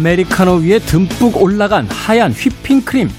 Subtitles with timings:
[0.00, 3.10] 아메리카노 위에 듬뿍 올라간 하얀 휘핑크림.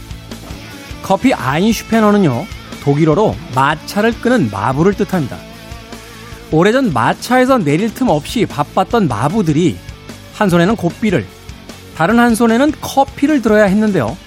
[1.03, 2.47] 커피 아인슈페너는요,
[2.83, 5.37] 독일어로 마차를 끄는 마부를 뜻합니다.
[6.49, 9.77] 오래전 마차에서 내릴 틈 없이 바빴던 마부들이
[10.33, 11.27] 한 손에는 고삐를,
[11.95, 14.17] 다른 한 손에는 커피를 들어야 했는데요.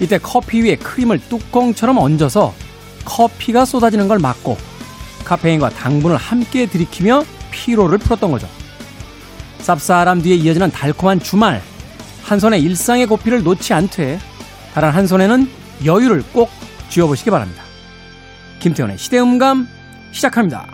[0.00, 2.54] 이때 커피 위에 크림을 뚜껑처럼 얹어서
[3.04, 4.56] 커피가 쏟아지는 걸 막고
[5.24, 8.48] 카페인과 당분을 함께 들이키며 피로를 풀었던 거죠.
[9.60, 11.62] 쌉싸람 뒤에 이어지는 달콤한 주말.
[12.32, 14.18] 한 손에 일상의 고피를 놓지 않되
[14.72, 15.46] 다른 한 손에는
[15.84, 16.48] 여유를 꼭
[16.88, 17.62] 쥐어보시기 바랍니다.
[18.58, 19.68] 김태훈의 시대음감
[20.12, 20.66] 시작합니다.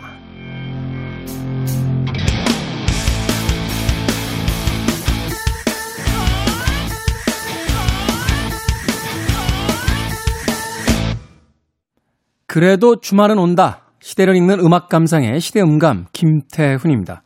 [12.47, 13.81] 그래도 주말은 온다.
[13.99, 17.21] 시대를 읽는 음악 감상의 시대음감 김태훈입니다.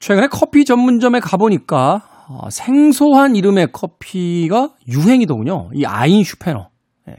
[0.00, 5.70] 최근에 커피 전문점에 가보니까 어, 생소한 이름의 커피가 유행이더군요.
[5.74, 6.68] 이 아인 슈페너.
[7.06, 7.14] 네.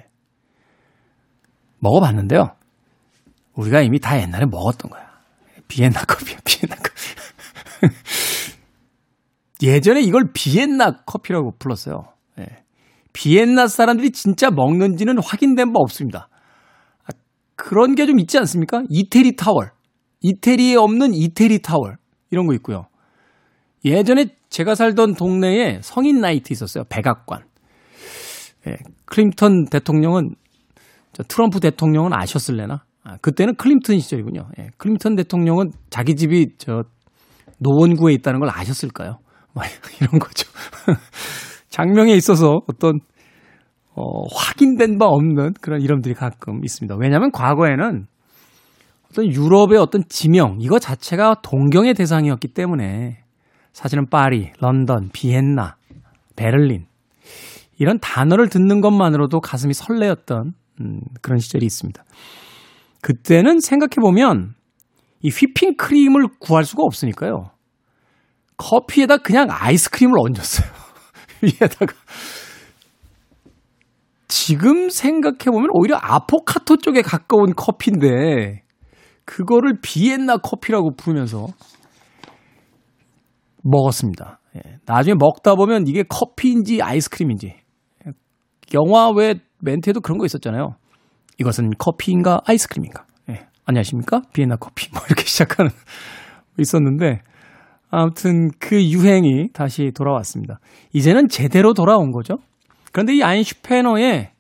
[1.80, 2.52] 먹어봤는데요.
[3.56, 5.10] 우리가 이미 다 옛날에 먹었던 거야.
[5.68, 7.96] 비엔나 커피야, 비엔나 커피.
[9.66, 12.14] 예전에 이걸 비엔나 커피라고 불렀어요.
[12.38, 12.46] 네.
[13.14, 16.30] 비엔나 사람들이 진짜 먹는지는 확인된 바 없습니다.
[17.06, 17.10] 아,
[17.56, 18.84] 그런 게 좀 있지 않습니까?
[18.90, 19.72] 이태리 타월.
[20.22, 21.98] 이태리에 없는 이태리 타월.
[22.30, 22.86] 이런 거 있고요.
[23.84, 26.84] 예전에 제가 살던 동네에 성인 나이트 있었어요.
[26.90, 27.44] 백악관.
[28.68, 30.36] 예, 클린턴 대통령은
[31.28, 32.84] 트럼프 대통령은 아셨을래나?
[33.04, 34.50] 아, 그때는 클린턴 시절이군요.
[34.60, 36.84] 예, 클린턴 대통령은 자기 집이 저
[37.60, 39.20] 노원구에 있다는 걸 아셨을까요?
[39.54, 39.64] 뭐
[40.02, 40.50] 이런 거죠.
[41.70, 43.00] 장명에 있어서 어떤
[43.96, 46.96] 어, 확인된 바 없는 그런 이름들이 가끔 있습니다.
[46.98, 48.08] 왜냐하면 과거에는
[49.12, 53.24] 어떤 유럽의 어떤 지명 이거 자체가 동경의 대상이었기 때문에
[53.80, 55.78] 사실은 파리, 런던, 비엔나,
[56.36, 56.86] 베를린
[57.78, 62.04] 이런 단어를 듣는 것만으로도 가슴이 설레었던 음, 그런 시절이 있습니다.
[63.00, 64.54] 그때는 생각해 보면
[65.22, 67.52] 이 휘핑 크림을 구할 수가 없으니까요.
[68.58, 70.68] 커피에다 그냥 아이스크림을 얹었어요.
[71.42, 71.94] 위에다가
[74.28, 78.64] 지금 생각해 보면 오히려 아포카토 쪽에 가까운 커피인데
[79.24, 81.48] 그거를 비엔나 커피라고 부르면서
[83.64, 84.40] 먹었습니다.
[84.56, 84.78] 예.
[84.86, 87.56] 나중에 먹다 보면 이게 커피인지 아이스크림인지
[88.74, 90.76] 영화 외 멘트에도 그런 거 있었잖아요.
[91.40, 93.06] 이것은 커피인가 아이스크림인가?
[93.30, 93.48] 예.
[93.66, 94.22] 안녕하십니까?
[94.34, 95.72] 비엔나 커피 뭐 이렇게 시작하는
[96.58, 97.22] 있었는데
[97.92, 100.60] 아무튼 그 유행이 다시 돌아왔습니다.
[100.94, 102.38] 이제는 제대로 돌아온 거죠.
[102.92, 104.32] 그런데 이 아인슈페너의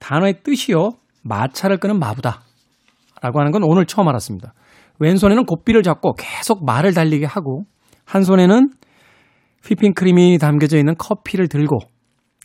[0.00, 0.90] 단어의 뜻이요.
[1.22, 2.42] 마차를 끄는 마부다.
[3.22, 4.52] 라고 하는 건 오늘 처음 알았습니다.
[4.98, 7.64] 왼손에는 고삐를 잡고 계속 말을 달리게 하고
[8.04, 8.70] 한 손에는
[9.64, 11.78] 휘핑 크림이 담겨져 있는 커피를 들고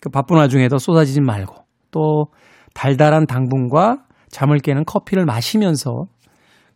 [0.01, 1.55] 그 바쁜 와중에도 쏟아지지 말고
[1.91, 2.27] 또
[2.73, 6.05] 달달한 당분과 잠을 깨는 커피를 마시면서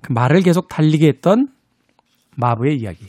[0.01, 1.47] 그 말을 계속 달리게 했던
[2.35, 3.05] 마부의 이야기.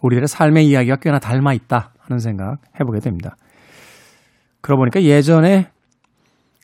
[0.00, 3.36] 우리들의 삶의 이야기가 꽤나 닮아 있다 하는 생각 해보게 됩니다.
[4.60, 5.70] 그러고 보니까 예전에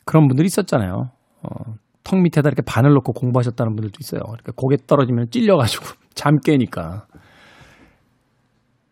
[0.05, 1.09] 그런 분들이 있었잖아요.
[1.43, 1.49] 어,
[2.03, 4.21] 턱 밑에다 이렇게 바늘 놓고 공부하셨다는 분들도 있어요.
[4.21, 5.85] 그러니까 고개 떨어지면 찔려가지고
[6.15, 7.05] 잠 깨니까.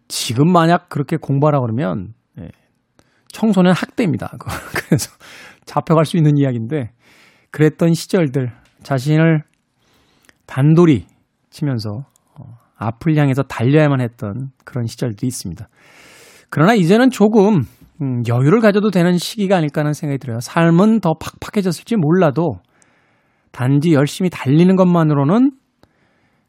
[0.07, 2.49] 지금 만약 그렇게 공부하라 그러면 예,
[3.31, 4.31] 청소년 학대입니다.
[4.75, 5.09] 그래서
[5.65, 6.91] 잡혀갈 수 있는 이야기인데
[7.51, 8.51] 그랬던 시절들
[8.83, 9.43] 자신을
[10.45, 11.07] 단돌이
[11.49, 12.05] 치면서
[12.37, 12.43] 어,
[12.75, 15.67] 앞을 향해서 달려야만 했던 그런 시절들이 있습니다.
[16.49, 17.63] 그러나 이제는 조금
[18.01, 20.39] 음, 여유를 가져도 되는 시기가 아닐까 하는 생각이 들어요.
[20.39, 22.59] 삶은 더 팍팍해졌을지 몰라도
[23.51, 25.51] 단지 열심히 달리는 것만으로는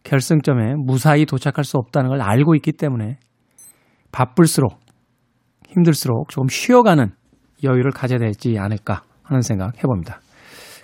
[0.05, 3.19] 결승점에 무사히 도착할 수 없다는 걸 알고 있기 때문에
[4.13, 4.79] 바쁠수록
[5.69, 7.11] 힘들수록 조금 쉬어가는
[7.65, 10.21] 여유를 가져야 되지 않을까 하는 생각 해봅니다.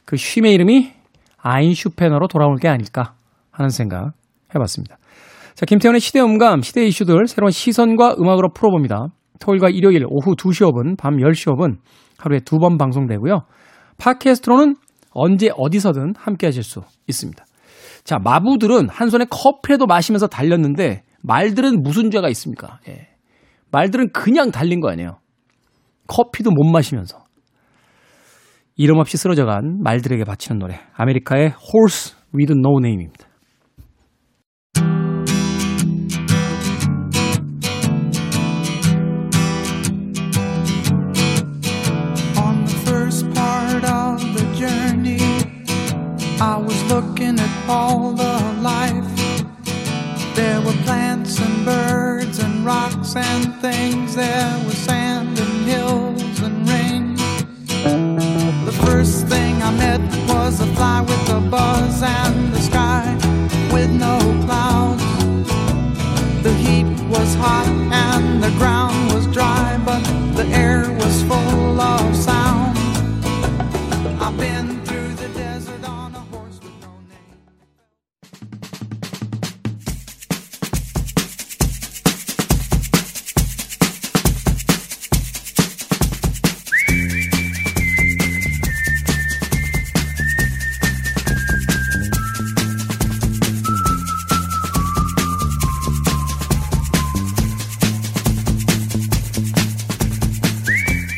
[0.05, 0.93] 그 쉼의 이름이
[1.39, 3.15] 아인슈페너로 돌아올 게 아닐까
[3.51, 4.13] 하는 생각
[4.55, 4.97] 해봤습니다.
[5.55, 9.09] 자, 김태훈의 시대 음감, 시대 이슈들 새로운 시선과 음악으로 풀어봅니다.
[9.41, 11.77] 토요일과 일요일 오후 2시 5분, 밤 10시 5분
[12.19, 13.43] 하루에 두 번 방송되고요.
[13.99, 14.77] 팟캐스트로는
[15.13, 17.45] 언제 어디서든 함께 하실 수 있습니다.
[18.05, 22.81] 자, 마부들은 한 손에 커피라도 마시면서 달렸는데 말들은 무슨 죄가 있습니까?
[22.89, 23.09] 예.
[23.71, 25.19] 말들은 그냥 달린 거 아니에요.
[26.07, 27.25] 커피도 못 마시면서.
[28.77, 30.81] 이름 없이 쓰러져 간 말들에게 바치는 노래.
[30.95, 33.31] 아메리카의 Horse with No Name입니다.
[47.71, 49.11] All the life.
[50.35, 54.17] There were plants and birds and rocks and things.
[54.17, 55.10] There was sand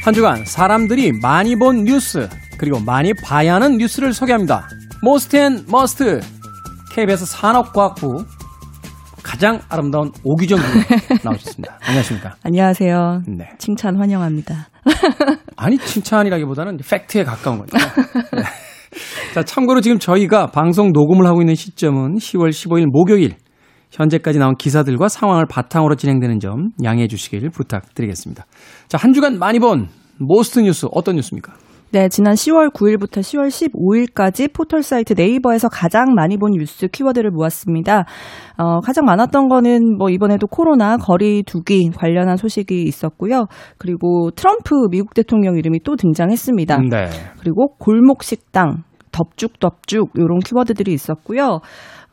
[0.03, 2.29] 한 주간 사람들이 많이 본 뉴스
[2.59, 4.69] 그리고 많이 봐야 하는 뉴스를 소개합니다.
[5.00, 6.21] Most and Must
[6.93, 8.25] KBS 산업과학부
[9.23, 10.69] 가장 아름다운 오기정 군
[11.23, 11.79] 나오셨습니다.
[11.83, 12.35] 안녕하십니까?
[12.43, 13.23] 안녕하세요.
[13.29, 13.49] 네.
[13.59, 14.69] 칭찬 환영합니다.
[15.57, 17.77] 아니 칭찬이라기보다는 팩트에 가까운 거죠.
[18.33, 18.43] 네.
[19.35, 23.37] 자 참고로 지금 저희가 방송 녹음을 하고 있는 시점은 10월 15일 목요일
[23.93, 28.44] 현재까지 나온 기사들과 상황을 바탕으로 진행되는 점 양해해 주시길 부탁드리겠습니다.
[28.89, 31.53] 자, 한 주간 많이 본 Most 뉴스 어떤 뉴스입니까?
[31.93, 38.06] 네, 지난 10월 9일부터 10월 15일까지 포털 사이트 네이버에서 가장 많이 본 뉴스 키워드를 모았습니다.
[38.56, 43.44] 어, 가장 많았던 거는 뭐 이번에도 코로나 거리 두기 관련한 소식이 있었고요.
[43.77, 46.79] 그리고 트럼프 미국 대통령 이름이 또 등장했습니다.
[46.89, 47.11] 네.
[47.41, 51.61] 그리고 골목 식당, 덮죽덮죽 이런 키워드들이 있었고요.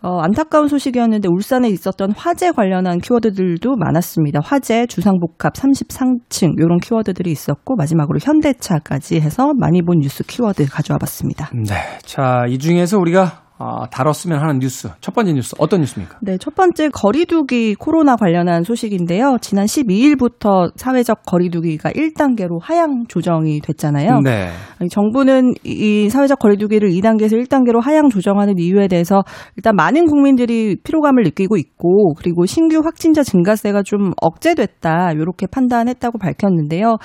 [0.01, 4.39] 어, 안타까운 소식이었는데 울산에 있었던 화재 관련한 키워드들도 많았습니다.
[4.43, 11.49] 화재, 주상복합 33층 이런 키워드들이 있었고 마지막으로 현대차까지 해서 많이 본 뉴스 키워드 가져와 봤습니다.
[11.53, 11.75] 네.
[12.03, 14.87] 자, 이 중에서 우리가 어, 다뤘으면 하는 뉴스.
[15.01, 16.19] 첫 번째 뉴스 어떤 뉴스입니까?
[16.21, 19.35] 네, 첫 번째 거리두기 코로나 관련한 소식인데요.
[19.41, 24.21] 지난 12일부터 사회적 거리두기가 1단계로 하향 조정이 됐잖아요.
[24.23, 24.47] 네.
[24.89, 29.23] 정부는 이 사회적 거리두기를 2단계에서 1단계로 하향 조정하는 이유에 대해서
[29.57, 36.95] 일단 많은 국민들이 피로감을 느끼고 있고 그리고 신규 확진자 증가세가 좀 억제됐다 이렇게 판단했다고 밝혔는데요.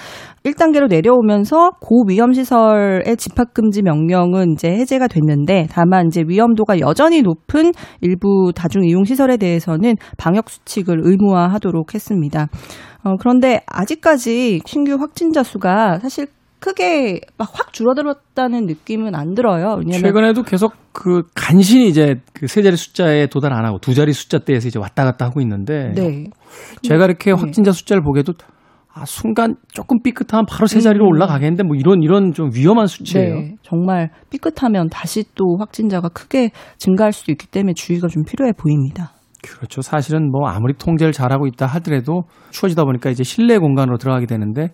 [0.44, 7.22] 1단계로 내려오면서 고위험 시설의 집합 금지 명령은 이제 해제가 됐는데 다만 이제 위험 위험도가 여전히
[7.22, 12.48] 높은 일부 다중 이용 시설에 대해서는 방역 수칙을 의무화하도록 했습니다.
[13.02, 16.26] 어, 그런데 아직까지 신규 확진자 수가 사실
[16.60, 19.80] 크게 막 확 줄어들었다는 느낌은 안 들어요.
[19.92, 24.68] 최근에도 계속 그 간신히 이제 그 세 자리 숫자에 도달 안 하고 두 자리 숫자대에서
[24.68, 26.24] 이제 왔다 갔다 하고 있는데 네.
[26.82, 27.38] 제가 이렇게 네.
[27.38, 28.34] 확진자 숫자를 보게도
[28.96, 31.08] 아, 순간 조금 삐끗하면 바로 세 자리로 음.
[31.08, 33.34] 올라가겠는데 뭐 이런 이런 좀 위험한 수치예요.
[33.34, 39.10] 네, 정말 삐끗하면 다시 또 확진자가 크게 증가할 수도 있기 때문에 주의가 좀 필요해 보입니다.
[39.42, 39.82] 그렇죠.
[39.82, 44.68] 사실은 뭐 아무리 통제를 잘하고 있다 하더라도 추워지다 보니까 이제 실내 공간으로 들어가게 되는데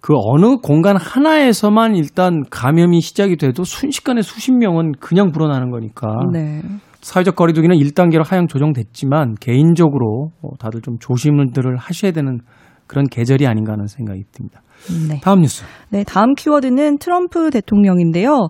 [0.00, 6.08] 그 어느 공간 하나에서만 일단 감염이 시작이 돼도 순식간에 수십 명은 그냥 불어나는 거니까.
[6.32, 6.60] 네.
[7.00, 12.38] 사회적 거리두기는 1단계로 하향 조정됐지만 개인적으로 어, 다들 좀 조심들을 하셔야 되는
[12.92, 14.60] 그런 계절이 아닌가 하는 생각이 듭니다.
[15.08, 15.20] 네.
[15.22, 15.64] 다음 뉴스.
[15.92, 18.48] 네, 다음 키워드는 트럼프 대통령인데요.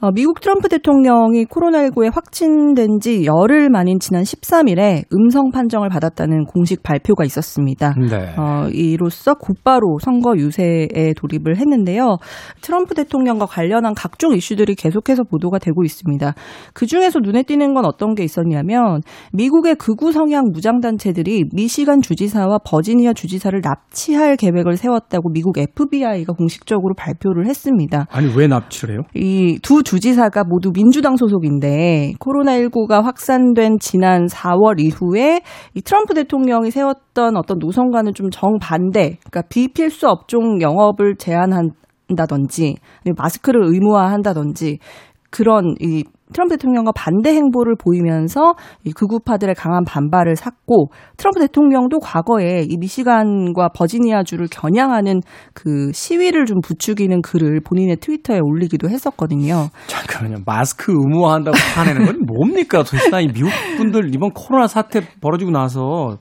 [0.00, 6.84] 어, 미국 트럼프 대통령이 코로나19에 확진된 지 열흘 만인 지난 13일에 음성 판정을 받았다는 공식
[6.84, 7.94] 발표가 있었습니다.
[7.98, 8.34] 네.
[8.38, 12.18] 어, 이로써 곧바로 선거 유세에 돌입을 했는데요.
[12.60, 16.34] 트럼프 대통령과 관련한 각종 이슈들이 계속해서 보도가 되고 있습니다.
[16.74, 19.00] 그 중에서 눈에 띄는 건 어떤 게 있었냐면
[19.32, 27.46] 미국의 극우 성향 무장단체들이 미시간 주지사와 버지니아 주지사를 납치할 계획을 세웠다고 미국 FBI가 공식적으로 발표를
[27.46, 28.06] 했습니다.
[28.10, 29.02] 아니 왜 납치를 해요?
[29.14, 35.40] 이 두 주지사가 모두 민주당 소속인데 코로나19가 확산된 지난 4월 이후에
[35.74, 41.70] 이 트럼프 대통령이 세웠던 어떤 노선과는 좀 정반대, 그러니까 비필수 업종 영업을 제한한
[42.16, 42.76] 다든지
[43.16, 44.78] 마스크를 의무화한다든지
[45.30, 46.04] 그런 이
[46.34, 53.68] 트럼프 대통령과 반대 행보를 보이면서 이 극우파들의 강한 반발을 샀고 트럼프 대통령도 과거에 이 미시간과
[53.68, 55.20] 버지니아주를 겨냥하는
[55.54, 59.68] 그 시위를 좀 부추기는 글을 본인의 트위터에 올리기도 했었거든요.
[59.86, 60.42] 잠깐만요.
[60.44, 62.82] 마스크 의무화한다고 화내는 건 뭡니까?
[62.82, 66.18] 도대체 이 미국 분들 이번 코로나 사태 벌어지고 나서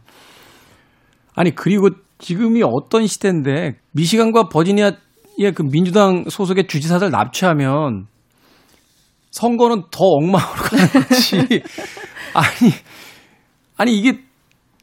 [1.35, 1.89] 아니 그리고
[2.19, 8.05] 지금이 어떤 시대인데 미시간과 버지니아의 그 민주당 소속의 주지사들 납치하면
[9.33, 11.37] 선거는 더 엉망으로 가는 거지.
[12.35, 12.71] 아니,
[13.77, 14.19] 아니, 이게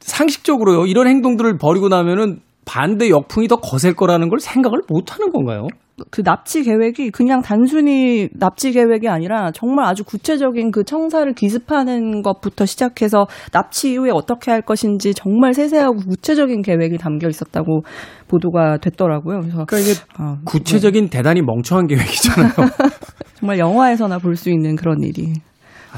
[0.01, 0.87] 상식적으로요.
[0.87, 5.67] 이런 행동들을 벌이고 나면은 반대 역풍이 더 거셀 거라는 걸 생각을 못 하는 건가요?
[6.13, 12.67] 그 납치 계획이 그냥 단순히 납치 계획이 아니라 정말 아주 구체적인 그 청사를 기습하는 것부터
[12.67, 17.83] 시작해서 납치 이후에 어떻게 할 것인지 정말 세세하고 구체적인 계획이 담겨 있었다고
[18.29, 19.41] 보도가 됐더라고요.
[19.41, 21.11] 그래서 그러니까 이게 아, 구체적인 네.
[21.11, 22.53] 대단히 멍청한 계획이잖아요.
[23.35, 25.33] 정말 영화에서나 볼 수 있는 그런 일이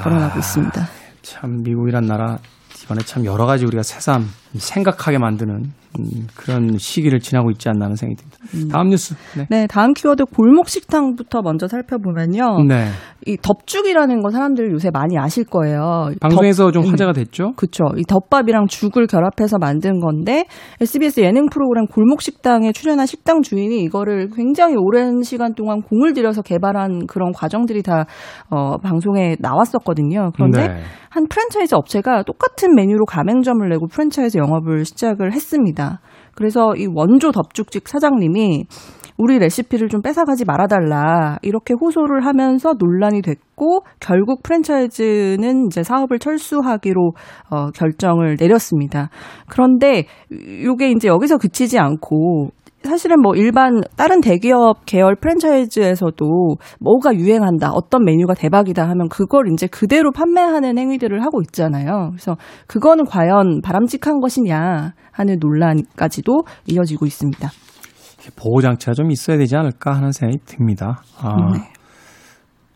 [0.03, 0.87] 벌어나고 아, 있습니다.
[1.21, 2.39] 참 미국이란 나라
[2.83, 4.25] 이번에 참 여러 가지 우리가 새삼
[4.55, 8.39] 생각하게 만드는 음, 그런 시기를 지나고 있지 않나 하는 생각이 듭니다.
[8.55, 8.69] 음.
[8.69, 9.15] 다음 뉴스.
[9.37, 9.47] 네.
[9.51, 9.67] 네.
[9.67, 12.65] 다음 키워드 골목 식당부터 먼저 살펴보면요.
[12.67, 12.89] 네.
[13.27, 16.11] 이 덮죽이라는 거 사람들 요새 많이 아실 거예요.
[16.21, 17.53] 방송에서 덮, 좀 화제가 됐죠?
[17.57, 17.85] 그렇죠.
[17.97, 20.47] 이 덮밥이랑 죽을 결합해서 만든 건데
[20.81, 26.43] SBS 예능 프로그램 골목 식당에 출연한 식당 주인이 이거를 굉장히 오랜 시간 동안 공을 들여서
[26.43, 28.07] 개발한 그런 과정들이 다
[28.51, 30.31] 어, 방송에 나왔었거든요.
[30.35, 30.81] 그런데 네.
[31.13, 36.01] 한 프랜차이즈 업체가 똑같은 메뉴로 가맹점을 내고 프랜차이즈 영업을 시작을 했습니다.
[36.35, 38.65] 그래서 이 원조 덮죽집 사장님이
[39.19, 47.13] 우리 레시피를 좀 뺏어가지 말아달라 이렇게 호소를 하면서 논란이 됐고 결국 프랜차이즈는 이제 사업을 철수하기로
[47.51, 49.11] 어, 결정을 내렸습니다.
[49.49, 52.51] 그런데 이게 이제 여기서 그치지 않고
[52.85, 59.67] 사실은 뭐 일반 다른 대기업 계열 프랜차이즈에서도 뭐가 유행한다, 어떤 메뉴가 대박이다 하면 그걸 이제
[59.67, 62.11] 그대로 판매하는 행위들을 하고 있잖아요.
[62.11, 62.37] 그래서
[62.67, 67.49] 그거는 과연 바람직한 것이냐 하는 논란까지도 이어지고 있습니다.
[68.37, 71.03] 보호 장치가 좀 있어야 되지 않을까 하는 생각이 듭니다.
[71.21, 71.69] 아, 네.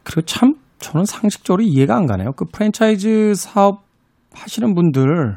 [0.02, 2.32] 그리고 참 저는 상식적으로 이해가 안 가네요.
[2.36, 3.82] 그 프랜차이즈 사업
[4.34, 5.36] 하시는 분들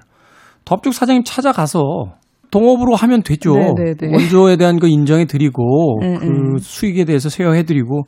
[0.66, 2.14] 덥죽 사장님 찾아가서
[2.52, 3.54] 동업으로 하면 되죠.
[3.54, 3.74] 네네네.
[3.76, 4.12] 네, 네.
[4.12, 8.04] 원조에 대한 거 인정해 드리고 네, 그 수익에 대해서 세어해 드리고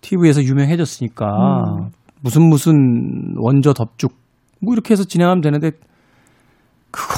[0.00, 1.90] TV에서 유명해졌으니까 음.
[2.22, 4.12] 무슨 무슨 원조 덮죽
[4.62, 5.72] 뭐 이렇게 해서 진행하면 되는데
[6.90, 7.16] 그걸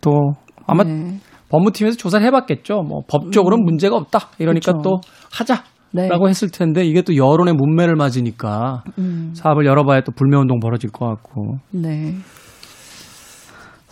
[0.00, 0.32] 또
[0.66, 1.18] 아마 네.
[1.48, 2.82] 법무팀에서 조사를 해봤겠죠.
[2.82, 3.64] 뭐 법적으로는 음.
[3.64, 4.30] 문제가 없다.
[4.38, 4.82] 이러니까 그쵸.
[4.82, 5.00] 또
[5.32, 5.62] 하자.
[5.92, 6.08] 네.
[6.08, 9.30] 라고 했을 텐데 이게 또 여론의 문매를 맞으니까 음.
[9.34, 11.58] 사업을 열어봐야 또 불매운동 벌어질 것 같고.
[11.70, 12.14] 네.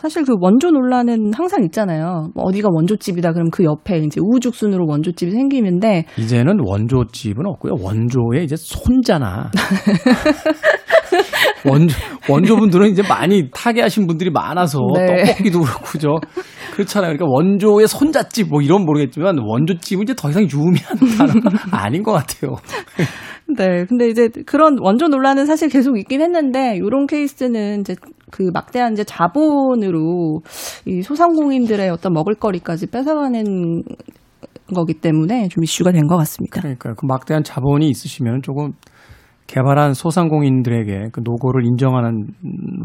[0.03, 2.31] 사실 그 원조 논란은 항상 있잖아요.
[2.35, 7.75] 뭐 어디가 원조집이다 그러면 그 옆에 이제 우후죽순으로 원조집이 생기는데 이제는 원조집은 없고요.
[7.81, 9.53] 원조의 이제 손자나
[11.67, 11.95] 원조
[12.29, 15.25] 원조분들은 이제 많이 타계하신 분들이 많아서 네.
[15.25, 16.17] 떡볶이도 그렇고 죠
[16.75, 17.17] 그렇잖아요.
[17.17, 21.51] 그러니까 원조의 손자집 뭐 이런 모르겠지만 원조집은 이제 더 이상 유미한 단어가
[21.85, 22.57] 아닌 것 같아요.
[23.57, 23.85] 네.
[23.87, 27.95] 근데 이제 그런 원조 논란은 사실 계속 있긴 했는데 이런 케이스는 이제
[28.31, 30.41] 그 막대한 이제 자본으로
[30.87, 33.83] 이 소상공인들의 어떤 먹을거리까지 뺏어가는
[34.75, 36.61] 거기 때문에 좀 이슈가 된 것 같습니다.
[36.61, 36.95] 그러니까요.
[36.97, 38.73] 그 막대한 자본이 있으시면 조금
[39.53, 42.29] 개발한 소상공인들에게 그 노고를 인정하는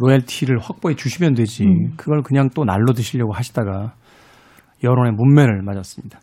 [0.01, 1.63] 로열티를 확보해 주시면 되지.
[1.63, 1.93] 음.
[1.95, 3.93] 그걸 그냥 또 날로 드시려고 하시다가
[4.83, 6.19] 여론의 문매를 맞았습니다.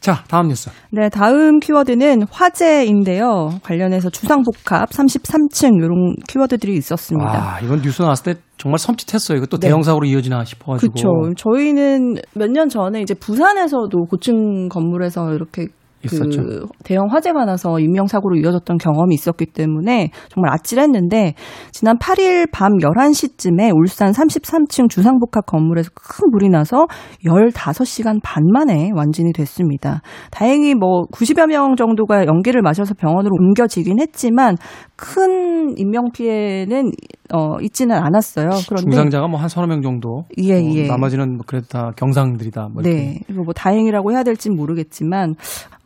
[0.00, 0.68] 자, 다음 뉴스.
[0.90, 3.60] 네, 다음 키워드는 화재인데요.
[3.62, 7.30] 관련해서 주상복합 33층 이런 키워드들이 있었습니다.
[7.30, 9.36] 아, 이건 뉴스 나왔을 때 정말 섬찟했어요.
[9.36, 9.68] 이거 또 네.
[9.68, 10.92] 대형 사고로 이어지나 싶어가지고.
[10.92, 11.34] 그렇죠.
[11.36, 15.68] 저희는 몇 년 전에 이제 부산에서도 고층 건물에서 이렇게
[16.04, 16.42] 있었죠.
[16.42, 21.34] 그 대형 화재가 나서 인명사고로 이어졌던 경험이 있었기 때문에 정말 아찔했는데
[21.72, 26.86] 지난 8일 밤 11시쯤에 울산 33층 주상복합 건물에서 큰 불이 나서
[27.24, 30.02] 15시간 반 만에 완진이 됐습니다.
[30.30, 34.56] 다행히 뭐 90여 명 정도가 연기를 마셔서 병원으로 옮겨지긴 했지만
[34.96, 36.90] 큰 인명 피해는
[37.32, 38.50] 어 있지는 않았어요.
[38.68, 40.24] 그런데 중상자가 뭐 한 서너 명 정도.
[40.38, 40.86] 예, 뭐 예.
[40.86, 42.68] 나머지는 뭐 그래도 다 경상들이다.
[42.72, 43.20] 뭐 네.
[43.28, 45.34] 뭐 다행이라고 해야 될진 모르겠지만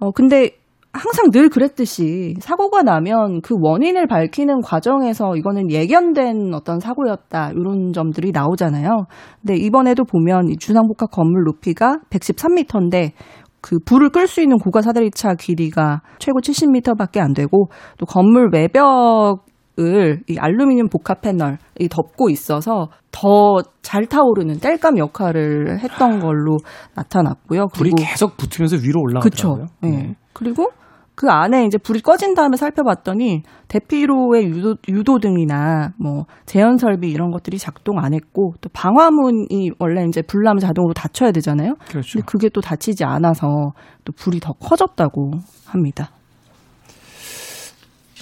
[0.01, 0.51] 어 근데
[0.93, 8.33] 항상 늘 그랬듯이 사고가 나면 그 원인을 밝히는 과정에서 이거는 예견된 어떤 사고였다 이런 점들이
[8.33, 9.07] 나오잖아요.
[9.41, 13.13] 근데 이번에도 보면 이 주상복합 건물 높이가 113m인데
[13.61, 19.45] 그 불을 끌 수 있는 고가 사다리차 길이가 최고 70m밖에 안 되고 또 건물 외벽
[19.79, 26.59] 을 이 알루미늄 복합 패널이 덮고 있어서 더 잘 타오르는 땔감 역할을 했던 걸로
[26.95, 27.69] 나타났고요.
[27.75, 29.67] 불이 계속 붙으면서 위로 올라가더라고요.
[29.67, 29.75] 그렇죠.
[29.81, 30.15] 네.
[30.35, 30.71] 그리고
[31.15, 37.57] 그 안에 이제 불이 꺼진 다음에 살펴봤더니 대피로의 유도, 유도등이나 뭐 제연 설비 이런 것들이
[37.59, 41.77] 작동 안 했고 또 방화문이 원래 이제 불나면 자동으로 닫혀야 되잖아요.
[41.89, 42.13] 그렇죠.
[42.13, 43.73] 근데 그게 또 닫히지 않아서
[44.05, 45.31] 또 불이 더 커졌다고
[45.67, 46.11] 합니다.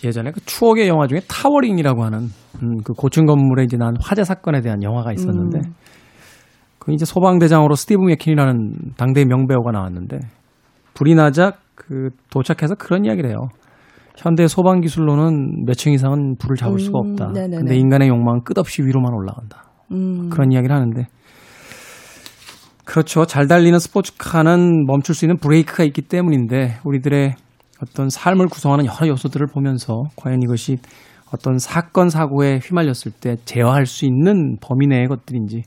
[0.05, 2.29] 예전에 그 추억의 영화 중에 타워링이라고 하는
[2.63, 5.75] 음, 그 고층 건물에 이제 난 화재 사건에 대한 영화가 있었는데 음.
[6.79, 10.19] 그 이제 소방대장으로 스티브 맥킨이라는 당대 명배우가 나왔는데
[10.95, 13.49] 불이 나자 그 도착해서 그런 이야기를 해요.
[14.17, 17.27] 현대 소방 기술로는 몇 층 이상은 불을 잡을 수가 음, 없다.
[17.29, 19.65] 음, 근데 인간의 욕망은 끝없이 위로만 올라간다.
[19.93, 20.31] 음.
[20.31, 21.07] 그런 이야기를 하는데
[22.85, 23.27] 그렇죠.
[23.27, 27.35] 잘 달리는 스포츠카는 멈출 수 있는 브레이크가 있기 때문인데 우리들의
[27.83, 30.79] 어떤 삶을 구성하는 여러 요소들을 보면서 과연 이것이
[31.33, 35.63] 어떤 사건 사고에 휘말렸을 때 제어할 수 있는 범위 내의 것들인지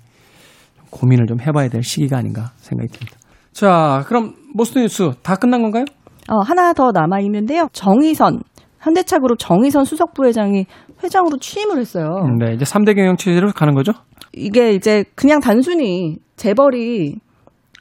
[0.89, 3.17] 고민을 좀 해봐야 될 시기가 아닌가 생각이 듭니다.
[3.51, 5.85] 자, 그럼 모스트 뉴스 다 끝난 건가요?
[6.29, 7.67] 어, 하나 더 남아 있는데요.
[7.73, 8.39] 정의선
[8.79, 10.65] 현대차 그룹 정의선 수석 부회장이
[11.03, 12.23] 회장으로 취임을 했어요.
[12.39, 13.91] 네, 이제 3대 경영 체제로 가는 거죠?
[14.33, 17.15] 이게 이제 그냥 단순히 재벌이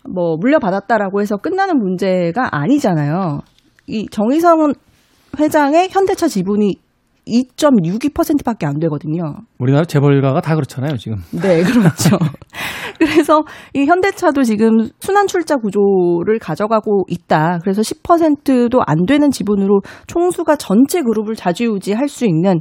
[0.08, 3.40] 뭐 물려받았다라고 해서 끝나는 문제가 아니잖아요.
[3.88, 4.74] 이 정의선
[5.38, 6.76] 회장의 현대차 지분이
[7.28, 9.34] 2.62%밖에 안 되거든요.
[9.58, 11.18] 우리나라 재벌가가 다 그렇잖아요, 지금.
[11.30, 12.18] 네, 그렇죠.
[12.98, 13.42] 그래서
[13.74, 17.58] 이 현대차도 지금 순환 출자 구조를 가져가고 있다.
[17.62, 22.60] 그래서 10%도 안 되는 지분으로 총수가 전체 그룹을 자주유지할 수 있는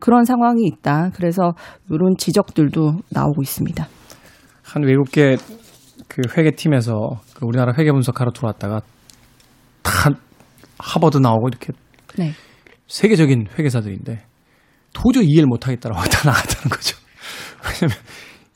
[0.00, 1.10] 그런 상황이 있다.
[1.14, 1.54] 그래서
[1.90, 3.86] 이런 지적들도 나오고 있습니다.
[4.62, 5.36] 한 외국계
[6.08, 8.80] 그 회계팀에서 그 우리나라 회계 분석하러 들어왔다가
[9.82, 10.10] 다
[10.82, 11.72] 하버드 나오고 이렇게
[12.18, 12.32] 네.
[12.88, 14.24] 세계적인 회계사들인데
[14.92, 16.96] 도저히 이해를 못하겠다라고 다 나갔다는 거죠.
[17.64, 17.96] 왜냐면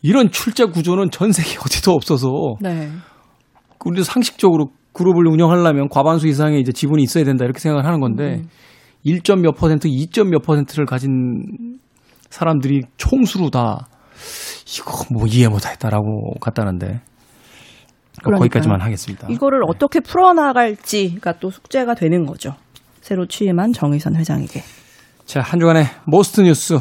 [0.02, 2.28] 이런 출자 구조는 전 세계 어디도 없어서
[2.60, 2.90] 네.
[3.84, 8.48] 우리도 상식적으로 그룹을 운영하려면 과반수 이상의 이제 지분이 있어야 된다 이렇게 생각을 하는 건데 음.
[9.04, 11.78] 1점 몇 퍼센트, 2점 몇 퍼센트를 가진
[12.30, 13.86] 사람들이 총수로 다
[14.66, 17.00] 이거 뭐 이해 못하겠다라고 갔다는데
[18.22, 18.40] 그러니까요.
[18.40, 19.28] 거기까지만 하겠습니다.
[19.30, 19.66] 이거를 네.
[19.68, 22.54] 어떻게 풀어나갈지가 또 숙제가 되는 거죠.
[23.00, 24.62] 새로 취임한 정의선 회장에게.
[25.24, 26.78] 자, 한 주간의 must 뉴스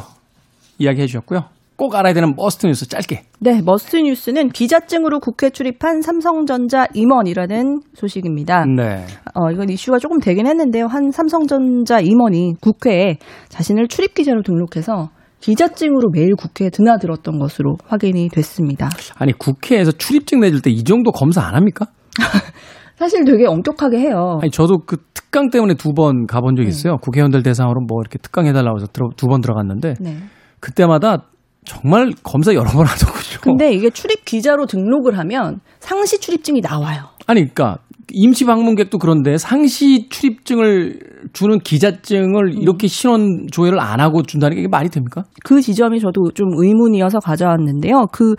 [0.78, 1.46] 이야기해 주셨고요.
[1.78, 3.24] 꼭 알아야 되는 must 뉴스 짧게.
[3.40, 8.66] 네, must 뉴스는 기자증으로 국회 출입한 삼성전자 임원이라는 소식입니다.
[8.66, 9.06] 네.
[9.34, 10.88] 어, 이건 이슈가 조금 되긴 했는데요.
[10.88, 13.18] 한 삼성전자 임원이 국회에
[13.50, 15.10] 자신을 출입 기자로 등록해서
[15.46, 18.90] 기자증으로 매일 국회에 드나들었던 것으로 확인이 됐습니다.
[19.20, 21.86] 아니, 국회에서 출입증 내줄 때 이 정도 검사 안 합니까?
[22.98, 24.40] 사실 되게 엄격하게 해요.
[24.42, 26.70] 아니, 저도 그 특강 때문에 두 번 가본 적이 네.
[26.70, 26.94] 있어요.
[26.94, 26.98] 네.
[27.02, 30.18] 국회의원들 대상으로 뭐 이렇게 특강 해달라고 해서 두 번 들어갔는데 네.
[30.60, 31.26] 그때마다
[31.64, 33.40] 정말 검사 여러 번 하더군요.
[33.42, 37.10] 근데 이게 출입 기자로 등록을 하면 상시 출입증이 나와요.
[37.28, 37.78] 아니, 그러니까
[38.12, 41.00] 임시 방문객도 그런데 상시 출입증을
[41.34, 42.62] 주는 기자증을 음.
[42.62, 45.24] 이렇게 신원 조회를 안 하고 준다는 게 말이 됩니까?
[45.44, 48.08] 그 지점이 저도 좀 의문이어서 가져왔는데요.
[48.12, 48.36] 그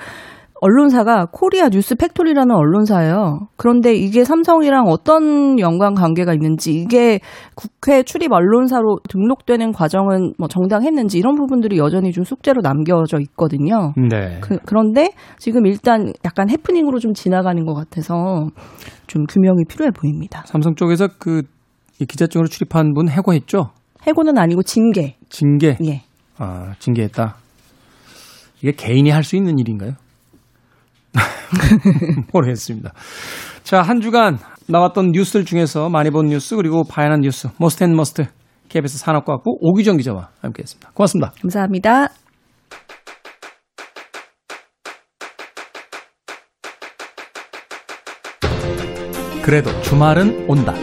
[0.67, 3.47] 언론사가 코리아 뉴스 팩토리라는 언론사예요.
[3.57, 7.21] 그런데 이게 삼성이랑 어떤 연관 관계가 있는지 이게
[7.55, 13.93] 국회 출입 언론사로 등록되는 과정은 뭐 정당했는지 이런 부분들이 여전히 좀 숙제로 남겨져 있거든요.
[13.97, 14.41] 네.
[14.41, 18.49] 그, 그런데 지금 일단 약간 해프닝으로 좀 지나가는 것 같아서
[19.07, 20.43] 좀 규명이 필요해 보입니다.
[20.47, 21.43] 삼성 쪽에서 그
[21.99, 23.71] 기자증으로 출입한 분 해고했죠?
[24.03, 25.17] 해고는 아니고 징계.
[25.29, 25.79] 징계?
[25.85, 26.03] 예.
[26.39, 27.37] 아, 징계했다.
[28.63, 29.93] 이게 개인이 할 수 있는 일인가요?
[32.33, 32.93] 모르겠습니다.
[33.63, 37.95] 자, 한 주간 나왔던 뉴스들 중에서 많이 본 뉴스 그리고 봐야 하는 뉴스 most and
[37.95, 38.27] must
[38.69, 40.91] KBS 산업과학부 오기정 기자와 함께했습니다.
[40.95, 41.33] 고맙습니다.
[41.41, 42.09] 감사합니다.
[49.43, 50.75] 그래도 주말은 온다.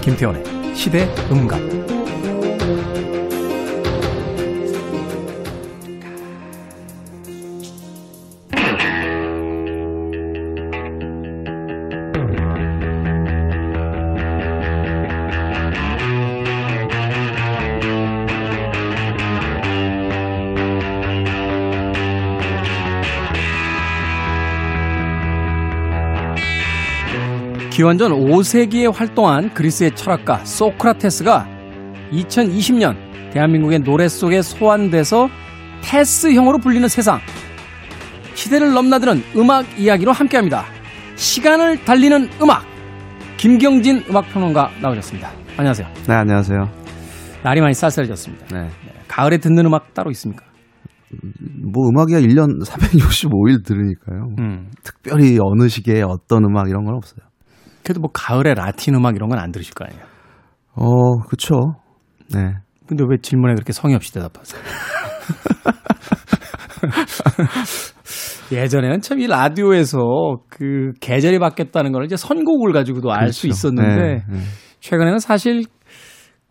[0.00, 2.01] 김태원의 시대 음감.
[27.82, 31.48] 기원전 5세기에 활동한 그리스의 철학가 소크라테스가
[32.12, 32.94] 2020년
[33.32, 35.28] 대한민국의 노래 속에 소환돼서
[35.82, 37.18] 테스형으로 불리는 세상.
[38.34, 40.62] 시대를 넘나드는 음악 이야기로 함께합니다.
[41.16, 42.62] 시간을 달리는 음악.
[43.36, 45.32] 김경진 음악평론가 나오셨습니다.
[45.56, 45.88] 안녕하세요.
[46.06, 46.60] 네, 안녕하세요.
[47.42, 48.46] 날이 많이 쌀쌀해졌습니다.
[48.54, 48.62] 네.
[48.62, 48.92] 네.
[49.08, 50.44] 가을에 듣는 음악 따로 있습니까?
[51.72, 54.28] 뭐 음악이야 1년 365일 들으니까요.
[54.38, 54.70] 음.
[54.84, 57.31] 특별히 어느 시기에 어떤 음악 이런 건 없어요.
[57.84, 60.02] 그래도 뭐 가을에 라틴 음악 이런 건 안 들으실 거 아니에요?
[60.74, 61.54] 어, 그쵸.
[62.34, 62.54] 네.
[62.86, 64.60] 근데 왜 질문에 그렇게 성의 없이 대답하세요?
[68.52, 69.98] 예전에는 참 이 라디오에서
[70.48, 73.48] 그 계절이 바뀌었다는 걸 이제 선곡을 가지고도 알수 그렇죠.
[73.48, 74.38] 있었는데 네, 네.
[74.80, 75.64] 최근에는 사실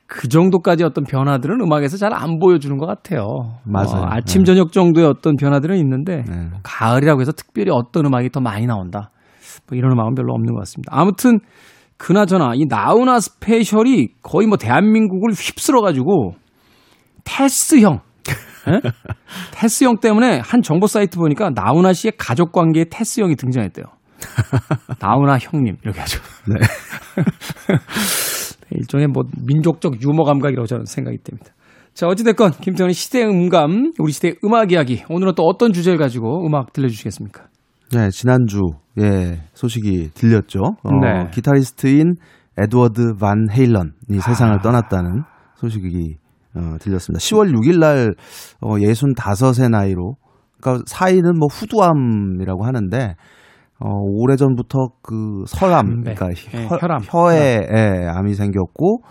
[0.07, 3.25] 그 정도까지 어떤 변화들은 음악에서 잘 안 보여주는 것 같아요.
[3.65, 4.03] 맞아요.
[4.03, 4.53] 어, 아침 네.
[4.53, 6.49] 저녁 정도의 어떤 변화들은 있는데 네.
[6.63, 9.11] 가을이라고 해서 특별히 어떤 음악이 더 많이 나온다.
[9.67, 10.91] 뭐 이런 마음 별로 없는 것 같습니다.
[10.95, 11.39] 아무튼
[11.97, 16.33] 그나저나 이 나우나 스페셜이 거의 뭐 대한민국을 휩쓸어 가지고
[17.23, 17.99] 테스형
[18.69, 18.81] 예?
[19.53, 23.85] 테스형 때문에 한 정보 사이트 보니까 나우나 씨의 가족 관계에 테스형이 등장했대요.
[25.01, 26.19] 나훈아 형님 이렇게 하죠.
[26.47, 26.55] 네.
[28.77, 31.53] 일종의 뭐 민족적 유머 감각이라고 저는 생각이 됩니다.
[31.93, 35.03] 자, 어찌됐건 김태훈의 시대 음감, 우리 시대 음악 이야기.
[35.09, 37.47] 오늘은 또 어떤 주제를 가지고 음악 들려주시겠습니까?
[37.93, 38.59] 네, 지난주
[38.99, 40.59] 예 소식이 들렸죠.
[40.83, 41.29] 어, 네.
[41.31, 42.15] 기타리스트인
[42.57, 44.21] 에드워드 반 헤일런이 아.
[44.21, 45.23] 세상을 떠났다는
[45.55, 46.15] 소식이
[46.55, 47.19] 어, 들렸습니다.
[47.19, 48.13] 10월 6일 날
[48.61, 50.15] 어, 65의 나이로
[50.61, 53.15] 그러니까 사이는 뭐 후두암이라고 하는데
[53.79, 56.13] 어, 오래전부터 그 설암, 네.
[56.13, 57.01] 그러니까 네, 혀, 혈암.
[57.09, 59.01] 혀에 예, 암이 생겼고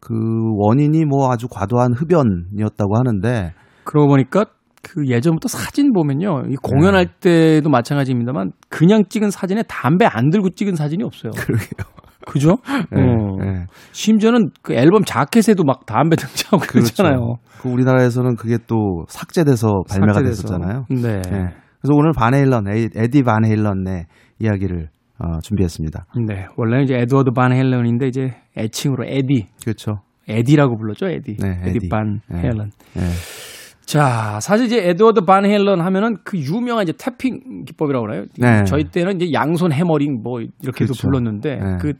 [0.00, 0.14] 그
[0.56, 3.52] 원인이 뭐 아주 과도한 흡연이었다고 하는데
[3.84, 4.46] 그러고 보니까
[4.88, 6.44] 그 예전부터 사진 보면요.
[6.48, 7.56] 이 공연할 네.
[7.56, 11.32] 때도 마찬가지입니다만 그냥 찍은 사진에 담배 안 들고 찍은 사진이 없어요.
[11.32, 11.98] 그러게요.
[12.26, 12.56] 그죠?
[12.92, 13.36] 네, 어.
[13.40, 13.66] 네.
[13.92, 16.94] 심지어는 그 앨범 자켓에도 막 담배 등장하고 그렇죠.
[16.94, 17.36] 그러잖아요.
[17.60, 20.42] 그 우리나라에서는 그게 또 삭제돼서 발매가 삭제돼서.
[20.42, 20.84] 됐었잖아요.
[20.90, 21.22] 네.
[21.22, 21.48] 네.
[21.80, 24.06] 그래서 오늘 반 헤일런, 에디 반 헤일런의
[24.40, 24.88] 이야기를
[25.20, 26.06] 어, 준비했습니다.
[26.26, 26.46] 네.
[26.56, 29.46] 원래는 이제 에드워드 반 헤일런인데 이제 애칭으로 에디.
[29.64, 30.00] 그렇죠.
[30.28, 31.36] 에디라고 불렀죠, 에디.
[31.40, 32.40] 네, 에디, 에디 반 네.
[32.42, 32.70] 헤일런.
[33.88, 33.92] 네.
[33.92, 38.24] 자, 사실 이제 에드워드 반 헤일런 하면은 그 유명한 이제 tapping 기법이라고 그래요.
[38.38, 38.64] 네.
[38.64, 41.08] 저희 때는 이제 양손 hammering 뭐 이렇게도 그렇죠.
[41.08, 41.76] 불렀는데 네.
[41.80, 41.94] 그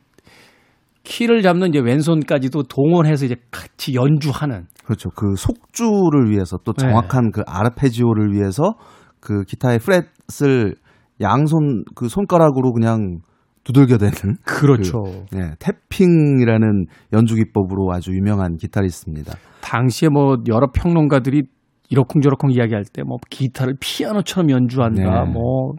[1.04, 4.66] 피크를 잡는 이제 왼손까지도 동원해서 이제 같이 연주하는.
[4.84, 5.08] 그렇죠.
[5.10, 7.30] 그 속주를 위해서 또 정확한 네.
[7.32, 8.74] 그 아르페지오를 위해서
[9.20, 10.74] 그 기타의 fret을
[11.22, 13.20] 양손 그 손가락으로 그냥
[13.64, 15.00] 두들겨대는 그렇죠.
[15.30, 19.34] 그, 네, 태핑이라는 연주 기법으로 아주 유명한 기타리스트입니다.
[19.62, 21.44] 당시에 뭐 여러 평론가들이
[21.90, 25.24] 이러쿵저러쿵 이야기할 때 뭐 기타를 피아노처럼 연주한다.
[25.24, 25.32] 네.
[25.32, 25.72] 뭐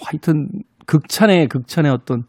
[0.00, 0.48] 하여튼
[0.86, 2.24] 극찬의 극찬의 어떤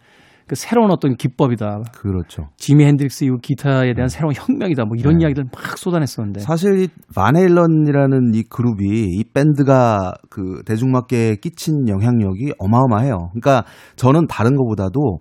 [0.48, 1.82] 그 새로운 어떤 기법이다.
[1.93, 2.50] 그렇죠.
[2.58, 4.86] 지미 핸드릭스 이후 기타에 대한 새로운 혁명이다.
[4.86, 5.24] 뭐 이런 네.
[5.24, 6.41] 이야기들 막 쏟아냈었는데.
[6.41, 13.32] 사실 이 바네일런이라는 이 그룹이 이 밴드가 그 대중마켓에 끼친 영향력이 어마어마해요.
[13.32, 13.63] 그러니까
[13.95, 15.19] 저는 다른 것보다도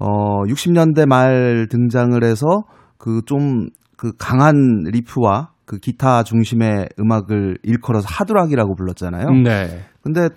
[0.00, 2.64] 어 60년대 말 등장을 해서
[2.98, 4.54] 그 좀그 그 강한
[4.92, 9.28] 리프와 그 기타 중심의 음악을 일컬어서 하드락이라고 불렀잖아요.
[9.44, 9.82] 네.
[10.02, 10.30] 근데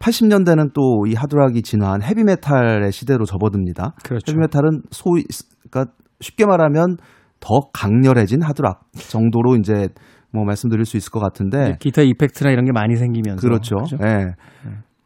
[0.00, 3.94] 80년대는 또 이 하드락이 진화한 헤비메탈의 시대로 접어듭니다.
[4.02, 4.32] 그렇죠.
[4.32, 5.22] 헤비메탈은 소위
[5.70, 6.96] 그러니까 쉽게 말하면
[7.38, 9.88] 더 강렬해진 하드락 정도로 이제
[10.32, 13.76] 뭐 말씀드릴 수 있을 것 같은데 기타 이펙트나 이런 게 많이 생기면서 그렇죠.
[13.76, 13.96] 그렇죠?
[14.02, 14.08] 예.
[14.08, 14.32] 네.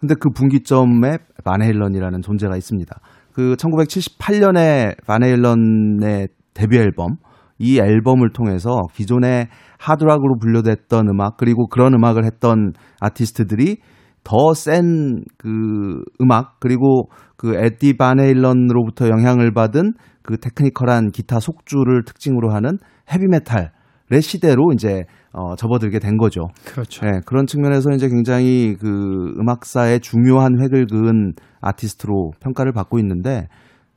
[0.00, 3.00] 근데 그 분기점에 바네일런이라는 존재가 있습니다.
[3.32, 7.16] 그 1978년에 바네일런의 데뷔 앨범
[7.58, 13.78] 이 앨범을 통해서 기존의 하드락으로 분류됐던 음악 그리고 그런 음악을 했던 아티스트들이
[14.24, 22.52] 더 센 그 음악 그리고 그 에디 바네일런으로부터 영향을 받은 그 테크니컬한 기타 속주를 특징으로
[22.52, 22.78] 하는
[23.10, 23.72] 헤비메탈
[24.10, 26.48] 의 시대로 이제 어, 접어들게 된 거죠.
[26.64, 27.04] 그렇죠.
[27.04, 33.48] 네, 그런 측면에서 이제 굉장히 그 음악사의 중요한 획을 그은 아티스트로 평가를 받고 있는데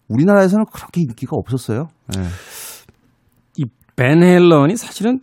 [0.10, 1.88] 우리나라에서는 그렇게 인기가 없었어요.
[2.14, 2.24] 네.
[3.94, 5.22] 이벤 헬런이 사실은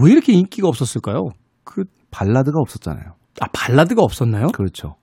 [0.00, 1.30] 왜 이렇게 인기가 없었을까요?
[1.64, 3.14] 그 발라드가 없었잖아요.
[3.40, 4.48] 아, 발라드가 없었나요?
[4.48, 4.96] 그렇죠.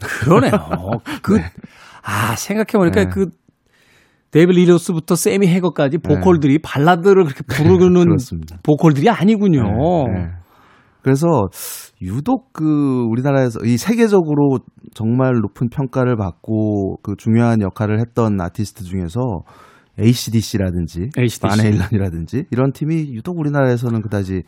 [0.00, 0.52] 그러네요.
[1.22, 1.44] 그, 네.
[2.02, 3.10] 아, 생각해보니까 네.
[3.10, 3.26] 그,
[4.32, 6.08] 데이비드 리 로스부터 새미 헤이거까지 네.
[6.08, 6.58] 보컬들이 네.
[6.62, 8.16] 발라드를 그렇게 부르는
[8.62, 9.62] 보컬들이 아니군요.
[10.08, 10.30] 네, 네.
[11.02, 11.26] 그래서
[12.00, 14.60] 유독 그 우리나라에서 이 세계적으로
[14.94, 19.20] 정말 높은 평가를 받고 그 중요한 역할을 했던 아티스트 중에서
[20.00, 21.40] ACDC라든지 ACDC.
[21.40, 24.42] 반 헤일런이라든지 이런 팀이 유독 우리나라에서는 그다지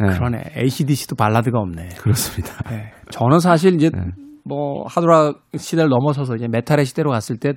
[0.00, 0.52] 아, 그러네.
[0.56, 1.88] ACDC도 발라드가 없네.
[1.98, 2.54] 그렇습니다.
[2.70, 2.92] 네.
[3.10, 4.00] 저는 사실 이제 네.
[4.44, 7.52] 뭐 하드락 시대를 넘어서서 이제 메탈의 시대로 갔을 때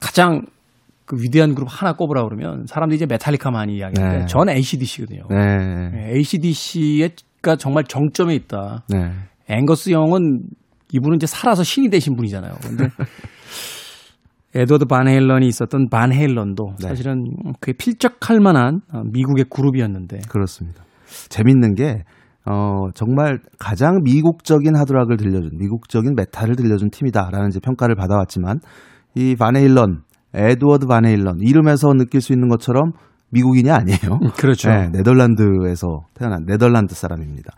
[0.00, 0.42] 가장
[1.04, 4.26] 그 위대한 그룹 하나 꼽으라 그러면 사람들이 이제 메탈리카 많이 이야기하는데 네.
[4.26, 5.22] 저는 ACDC거든요.
[5.30, 6.12] 네.
[6.14, 8.84] ACDC가 정말 정점에 있다.
[8.88, 9.12] 네.
[9.48, 10.42] 앵거스 영은
[10.92, 12.54] 이분은 이제 살아서 신이 되신 분이잖아요.
[12.62, 12.88] 근데
[14.54, 16.88] 에드워드 반 헤일런이 있었던 반 헤일런도 네.
[16.88, 17.24] 사실은
[17.60, 20.84] 그에 필적할 만한 어, 미국의 그룹이었는데 그렇습니다.
[21.28, 22.04] 재밌는 게
[22.50, 28.60] 어, 정말 가장 미국적인 하드락을 들려준, 미국적인 메탈을 들려준 팀이다라는 이제 평가를 받아왔지만,
[29.14, 30.00] 이 바네일런,
[30.32, 32.92] 에드워드 바네일런, 이름에서 느낄 수 있는 것처럼
[33.30, 34.18] 미국인이 아니에요.
[34.38, 34.70] 그렇죠.
[34.70, 37.52] 네, 네덜란드에서 태어난 네덜란드 사람입니다.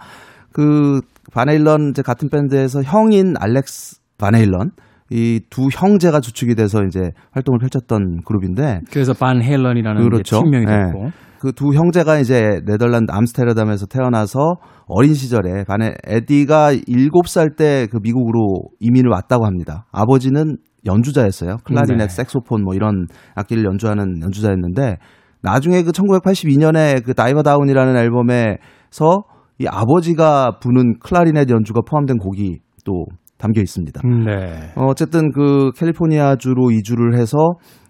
[0.53, 1.01] 그
[1.33, 4.73] 바네일런 이제 같은 밴드에서 형인 알렉스 바네일런,
[5.11, 10.43] 이 두 형제가 주축이 돼서 이제 활동을 펼쳤던 그룹인데 그래서 반 헤일런이라는 그렇죠.
[10.43, 11.11] 팀명이 됐고 네.
[11.41, 18.65] 그 두 형제가 이제 네덜란드 암스테르담에서 태어나서 어린 시절에 반에 에디가 7살 때 그 미국으로
[18.79, 19.87] 이민을 왔다고 합니다.
[19.91, 21.57] 아버지는 연주자였어요.
[21.65, 22.15] 클라리넷, 네.
[22.15, 24.99] 색소폰 뭐 이런 악기를 연주하는 연주자였는데
[25.43, 29.25] 나중에 그 1982년에 그 Diver Down이라는 앨범에서
[29.59, 33.07] 이 아버지가 부는 클라리넷 연주가 포함된 곡이 또또
[33.41, 34.01] 담겨 있습니다.
[34.27, 34.73] 네.
[34.77, 37.37] 어, 어쨌든 그 캘리포니아주로 이주를 해서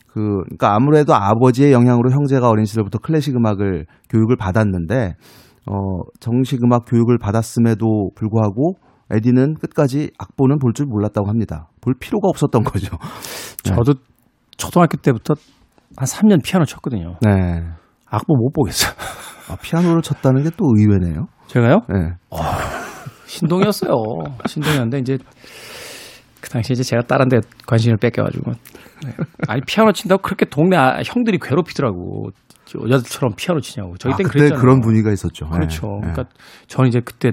[0.06, 5.14] 그 그러니까 아무래도 아버지의 영향으로 형제가 어린 시절부터 클래식 음악을 교육을 받았는데
[5.66, 5.74] 어,
[6.20, 8.74] 정식 음악 교육을 받았음에도 불구하고
[9.10, 11.68] 에디는 끝까지 악보는 볼 줄 몰랐다고 합니다.
[11.80, 12.96] 볼 필요가 없었던 거죠.
[13.64, 13.70] 네.
[13.74, 13.94] 저도
[14.56, 15.34] 초등학교 때부터
[15.96, 17.16] 한 3년 피아노 쳤거든요.
[17.22, 17.62] 네.
[18.08, 18.92] 악보 못 보겠어요.
[19.50, 21.26] 아, 피아노를 쳤다는 게 또 의외네요.
[21.48, 21.80] 제가요?
[21.88, 22.12] 네.
[22.30, 22.36] 어,
[23.30, 23.94] 신동이었어요.
[24.46, 25.18] 신동이었는데 이제
[26.40, 28.52] 그 당시에 이제 제가 다른 데 관심을 뺏겨가지고
[29.04, 29.12] 네.
[29.46, 32.30] 아니 피아노 친다고 그렇게 동네 아, 형들이 괴롭히더라고.
[32.72, 33.96] 여자들처럼 피아노 치냐고.
[33.98, 34.60] 저희 땐 아, 그랬잖아요.
[34.60, 35.48] 그런 분위기가 있었죠.
[35.48, 35.86] 그렇죠.
[36.02, 36.12] 네.
[36.12, 36.24] 그러니까
[36.68, 37.32] 저는 이제 그때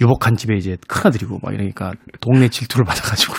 [0.00, 3.34] 유복한 집에 이제 큰아들이고 막 이러니까 동네 질투를 받아가지고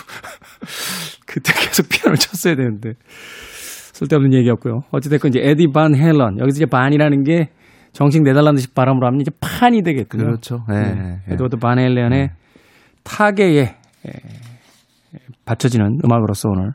[1.25, 2.93] 그때 계속 피아노를 쳤어야 되는데
[3.93, 4.81] 쓸데없는 얘기였고요.
[4.91, 7.49] 어찌됐건 이제 에디 반 헬런 여기서 이제 반이라는 게
[7.91, 10.23] 정식 네덜란드식 발음으로 하면 이제 판이 되겠고요.
[10.23, 10.63] 그렇죠.
[10.69, 10.93] 네.
[10.93, 11.19] 네.
[11.29, 12.29] 에드워드 반 헬런의
[13.03, 14.11] 타계에 에,
[15.45, 16.71] 받쳐지는 음악으로서 오늘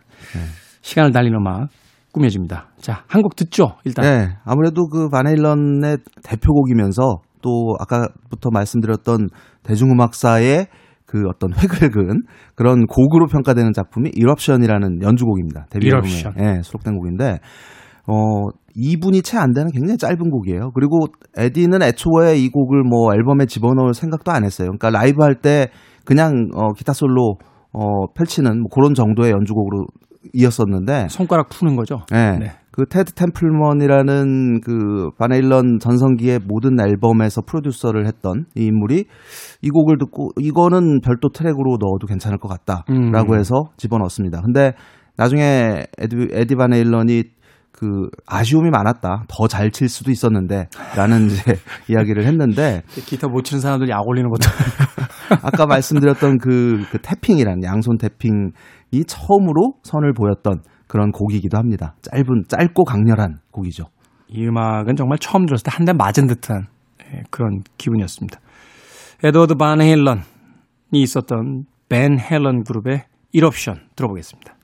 [0.81, 1.69] 시간을 달리는 음악
[2.13, 2.69] 꾸며집니다.
[2.79, 4.05] 자, 한 곡 듣죠, 일단.
[4.05, 4.37] 네.
[4.45, 9.29] 아무래도 그 바네일런의 대표곡이면서 또 아까부터 말씀드렸던
[9.63, 10.67] 대중음악사의
[11.07, 12.23] 그 어떤 획을 그은
[12.55, 15.67] 그런 곡으로 평가되는 작품이 이럽션이라는 연주곡입니다.
[15.71, 16.09] 데뷔 앨범에
[16.41, 17.39] 예, 수록된 곡인데
[18.07, 20.71] 어 2분이 채 안 되는 굉장히 짧은 곡이에요.
[20.75, 21.07] 그리고
[21.37, 24.69] 에디는 애초에 이 곡을 뭐 앨범에 집어넣을 생각도 안 했어요.
[24.69, 25.69] 그러니까 라이브 할 때
[26.05, 27.37] 그냥 어 기타 솔로
[27.73, 29.87] 어 펼치는 뭐 그런 정도의 연주곡으로
[30.33, 32.01] 이었었는데 손가락 푸는 거죠.
[32.11, 32.39] 네.
[32.39, 32.51] 네.
[32.71, 39.05] 그 테드 템플먼이라는 그 반 헤일런 전성기의 모든 앨범에서 프로듀서를 했던 이 인물이
[39.61, 43.39] 이 곡을 듣고 이거는 별도 트랙으로 넣어도 괜찮을 것 같다라고 음.
[43.39, 44.41] 해서 집어넣습니다.
[44.41, 44.73] 근데
[45.19, 47.25] 나중에 에디, 에디 바네일런이
[47.73, 49.25] 그 아쉬움이 많았다.
[49.29, 51.43] 더 잘 칠 수도 있었는데 라는 이제
[51.89, 54.49] 이야기를 했는데 기타 못 치는 사람들 약 올리는 것도
[55.43, 61.95] 아까 말씀드렸던 그, 그 태핑이란 양손 태핑이 처음으로 선을 보였던 그런 곡이기도 합니다.
[62.03, 63.85] 짧은 짧고 강렬한 곡이죠.
[64.29, 66.67] 이 음악은 정말 처음 들었을 때 한 대 맞은 듯한
[67.15, 68.39] 예, 그런 기분이었습니다.
[69.25, 70.21] 에드워드 반 헬런이
[70.93, 73.05] 있었던 벤 헬런 그룹의
[73.35, 74.55] 1옵션 들어보겠습니다.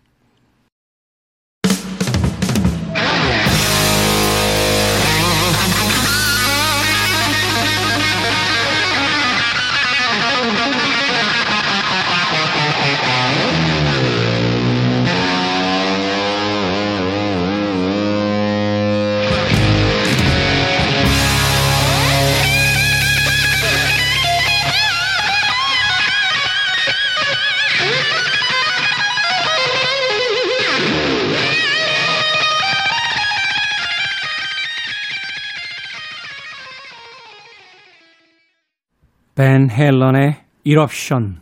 [39.38, 40.34] 반 헤일런의
[40.66, 41.36] Eruption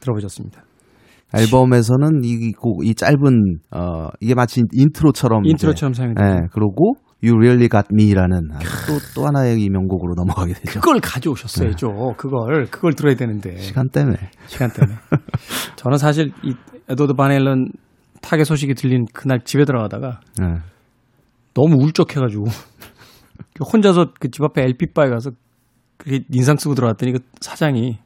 [0.00, 0.62] 들어보셨습니다.
[1.36, 5.44] 앨범에서는 이 곡, 이 짧은, 어, 이게 마치 intro처럼.
[5.44, 6.26] intro처럼 사용되죠.
[6.26, 8.48] 네, 그러고 You Really Got Me라는
[8.86, 10.80] 또, 또 하나의 이 명곡으로 넘어가게 되죠.
[10.80, 11.86] 그걸 가져오셨어야죠.
[11.88, 12.14] 네.
[12.16, 13.58] 그걸, 그걸 들어야 되는데.
[13.58, 14.16] 시간 때문에.
[14.46, 14.96] 시간 때문에.
[15.76, 16.54] 저는 사실 이
[16.88, 17.68] 에드워드 반 헤일런
[18.22, 20.46] 타계 소식이 들린 그날 집에 들어가다가 네.
[21.52, 22.44] 너무 울적해가지고
[23.70, 25.32] 혼자서 그 집 앞에 LP바에 가서
[25.98, 27.98] 그게 인상 쓰고 들어왔더니 그 사장이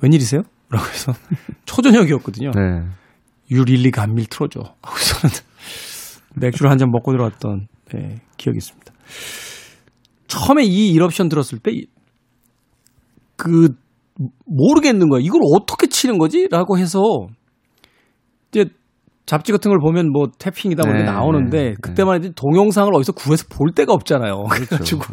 [0.00, 0.42] 웬일이세요?
[0.70, 1.12] 라고 해서
[1.66, 2.50] 초저녁이었거든요.
[2.52, 2.82] 네.
[3.50, 4.60] 유릴리 감밀 틀어줘.
[4.82, 5.34] 하고서는
[6.36, 8.92] 맥주를 한 잔 먹고 들어왔던 네, 기억이 있습니다.
[10.28, 11.72] 처음에 이 일옵션 들었을 때
[13.36, 13.68] 그
[14.46, 15.20] 모르겠는 거야.
[15.22, 16.48] 이걸 어떻게 치는 거지?
[16.50, 16.98] 라고 해서
[18.50, 18.66] 이제
[19.26, 23.44] 잡지 같은 걸 보면 뭐 태핑이다 뭐 네, 나오는데 네, 그때만 해도 동영상을 어디서 구해서
[23.48, 24.42] 볼 데가 없잖아요.
[24.50, 24.66] 그렇죠.
[24.98, 25.04] 그래가지고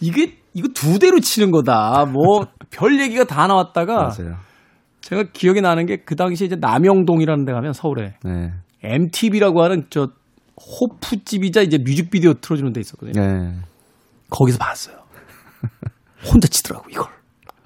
[0.00, 2.06] 이게 이거 두 대로 치는 거다.
[2.06, 4.36] 뭐 별 얘기가 다 나왔다가 맞아요.
[5.00, 8.52] 제가 기억이 나는 게 그 당시에 이제 남영동이라는 데 가면 서울에 네.
[8.82, 10.08] MTV라고 하는 저
[10.58, 13.20] 호프집이자 이제 뮤직비디오 틀어주는 데 있었거든요.
[13.24, 13.54] 네.
[14.30, 14.96] 거기서 봤어요.
[16.30, 17.06] 혼자 치더라고 이걸.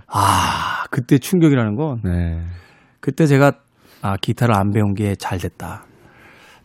[0.07, 2.43] 아 그때 충격이라는 건 네.
[3.01, 3.53] 그때 제가
[4.03, 5.85] 아 기타를 안 배운 게 잘 됐다.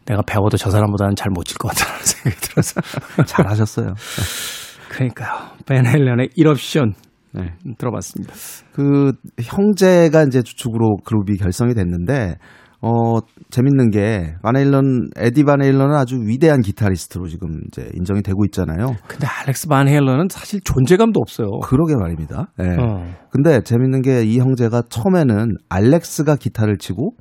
[0.06, 2.82] 내가 배워도 저 사람보다는 잘 못 칠 것 같다는 생각이 들어서
[3.26, 3.94] 잘하셨어요.
[4.96, 5.30] 그러니까요.
[5.66, 6.94] 벤 헬런의 1옵션
[7.34, 7.54] 네.
[7.78, 8.34] 들어봤습니다.
[8.74, 12.36] 그 형제가 이제 주축으로 그룹이 결성이 됐는데
[12.82, 18.96] 어 재밌는 게 바네일런 에디 바네일런은 아주 위대한 기타리스트로 지금 이제 인정이 되고 있잖아요.
[19.08, 21.48] 근데 알렉스 바네일런은 사실 존재감도 없어요.
[21.64, 22.52] 그러게 말입니다.
[22.58, 22.76] 네.
[22.80, 23.06] 어.
[23.32, 27.12] 근데 재밌는 게 이 형제가 처음에는 알렉스가 기타를 치고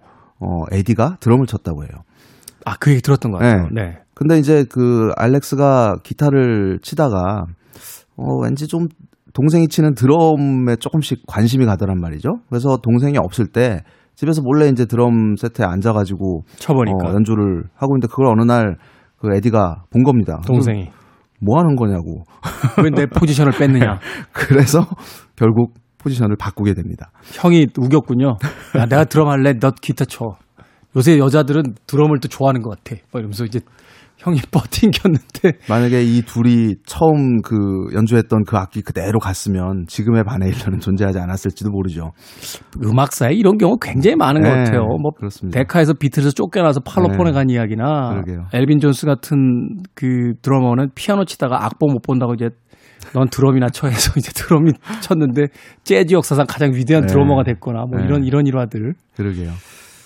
[0.41, 2.03] 어 에디가 드럼을 쳤다고 해요.
[2.67, 3.69] 아, 그 얘기 들었던 것 같아요.
[3.73, 3.83] 네.
[3.83, 3.99] 네.
[4.15, 7.47] 근데 이제 그 알렉스가 기타를 치다가
[8.17, 8.87] 어 왠지 좀
[9.33, 12.31] 동생이 치는 드럼에 조금씩 관심이 가더란 말이죠.
[12.49, 13.81] 그래서 동생이 없을 때
[14.15, 18.77] 집에서 몰래 이제 드럼 세트에 앉아가지고 쳐보니까 어, 연주를 하고 있는데 그걸 어느 날
[19.25, 20.39] 그 에디가 본 겁니다.
[20.47, 20.91] 동생이
[21.41, 22.25] 뭐 하는 거냐고.
[22.85, 23.99] 왜 내 포지션을 뺐느냐.
[24.33, 24.87] 그래서
[25.35, 27.11] 결국 포지션을 바꾸게 됩니다.
[27.33, 28.37] 형이 우겼군요.
[28.77, 29.55] 야, 내가 드럼 할래.
[29.59, 30.37] 너 기타 쳐.
[30.95, 33.01] 요새 여자들은 드럼을 또 좋아하는 것 같아.
[33.13, 33.61] 뭐 이러면서 이제
[34.25, 37.57] 형이 버팅겼는데 만약에 이 둘이 처음 그
[37.95, 42.13] 연주했던 그 악기 그대로 갔으면 지금의 바네일러는 존재하지 않았을지도 모르죠.
[42.83, 44.81] 음악사에 이런 경우 굉장히 많은 네, 것 같아요.
[45.01, 45.59] 뭐 그렇습니다.
[45.59, 47.33] 데카에서 비틀에서 쫓겨나서 팔로폰에 네.
[47.33, 48.47] 간 이야기나 그러게요.
[48.53, 52.49] 엘빈 존스 같은 그 드러머는 피아노 치다가 악보 못 본다고 이제
[53.13, 55.49] 넌 드럼이나 쳐 해서 이제 드럼이 쳤는데
[55.85, 57.13] 재즈 역사상 가장 위대한 네.
[57.13, 58.07] 드러머가 됐거나 뭐 네.
[58.07, 59.51] 이런 이런 일화들 그러게요.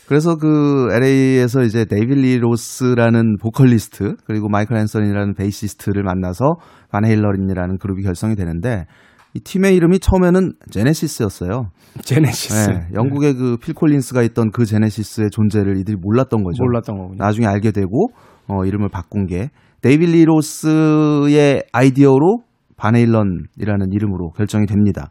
[0.09, 6.55] 그래서 그 LA에서 이제 데이비드 리 로스라는 보컬리스트 그리고 마이클 앤서니라는 베이시스트를 만나서
[6.91, 8.87] 반 헤일런이라는 그룹이 결성이 되는데
[9.35, 11.69] 이 팀의 이름이 처음에는 제네시스였어요.
[12.03, 16.65] 제네시스 네, 영국의 그 필 콜린스가 있던 그 제네시스의 존재를 이들이 몰랐던 거죠.
[16.65, 17.17] 몰랐던 거군요.
[17.19, 18.09] 나중에 알게 되고
[18.47, 19.51] 어, 이름을 바꾼 게
[19.83, 22.39] 데이비드 리 로스의 아이디어로
[22.79, 25.11] 반 헤일런이라는 이름으로 결정이 됩니다.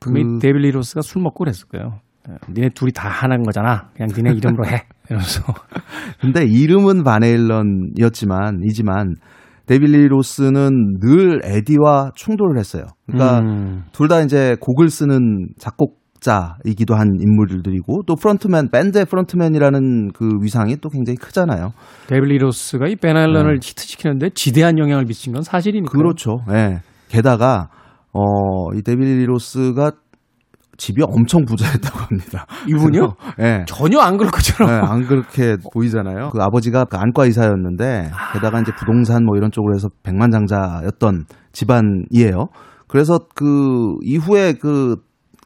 [0.00, 2.00] 분명히 그- 데이비드 리 로스가 술 먹고 그랬을 거예요.
[2.28, 3.88] 예, 니네 둘이 다 하나인 거잖아.
[3.94, 4.84] 그냥 니네 이름으로 해.
[5.08, 5.42] 이러면서
[6.20, 9.14] 근데 이름은 반 헤일런이었지만 이지만
[9.66, 12.84] 데이비드 리 로스는 늘 에디와 충돌을 했어요.
[13.06, 13.84] 그러니까 음.
[13.92, 21.16] 둘다 이제 곡을 쓰는 작곡자이기도 한 인물들이고 또 frontman 밴드의 frontman이라는 그 위상이 또 굉장히
[21.16, 21.72] 크잖아요.
[22.06, 25.92] 데이빗 리 로스가 이 밴 헤일런을 히트시키는데 지대한 영향을 미친 건 사실이니까.
[25.92, 25.98] 네.
[25.98, 26.38] 그렇죠.
[26.50, 26.80] 예.
[27.08, 27.68] 게다가
[28.12, 29.92] 어, 이 데이빗 리 로스가
[30.78, 32.46] 집이 엄청 부자였다고 합니다.
[32.68, 33.14] 이분이요?
[33.40, 33.64] 예.
[33.66, 34.70] 전혀 안 그럴 것처럼.
[34.70, 36.30] 네, 안 그렇게 보이잖아요.
[36.30, 42.46] 그 아버지가 그 안과 의사였는데 게다가 이제 부동산 뭐 이런 쪽으로 해서 백만장자였던 집안이에요.
[42.86, 44.96] 그래서 그 이후에 그,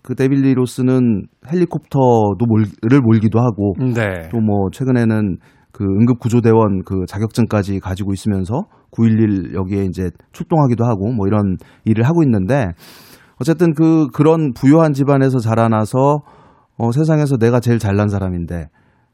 [0.02, 4.28] 그 데이빗 리 로스는 헬리콥터도 몰,를 몰기도 하고 네.
[4.28, 5.38] 또뭐 최근에는
[5.72, 12.04] 그 응급 구조대원 그 자격증까지 가지고 있으면서 911 여기에 이제 출동하기도 하고 뭐 이런 일을
[12.04, 12.72] 하고 있는데
[13.42, 16.22] 어쨌든 그 그런 부유한 집안에서 자라나서
[16.78, 18.68] 어 세상에서 내가 제일 잘난 사람인데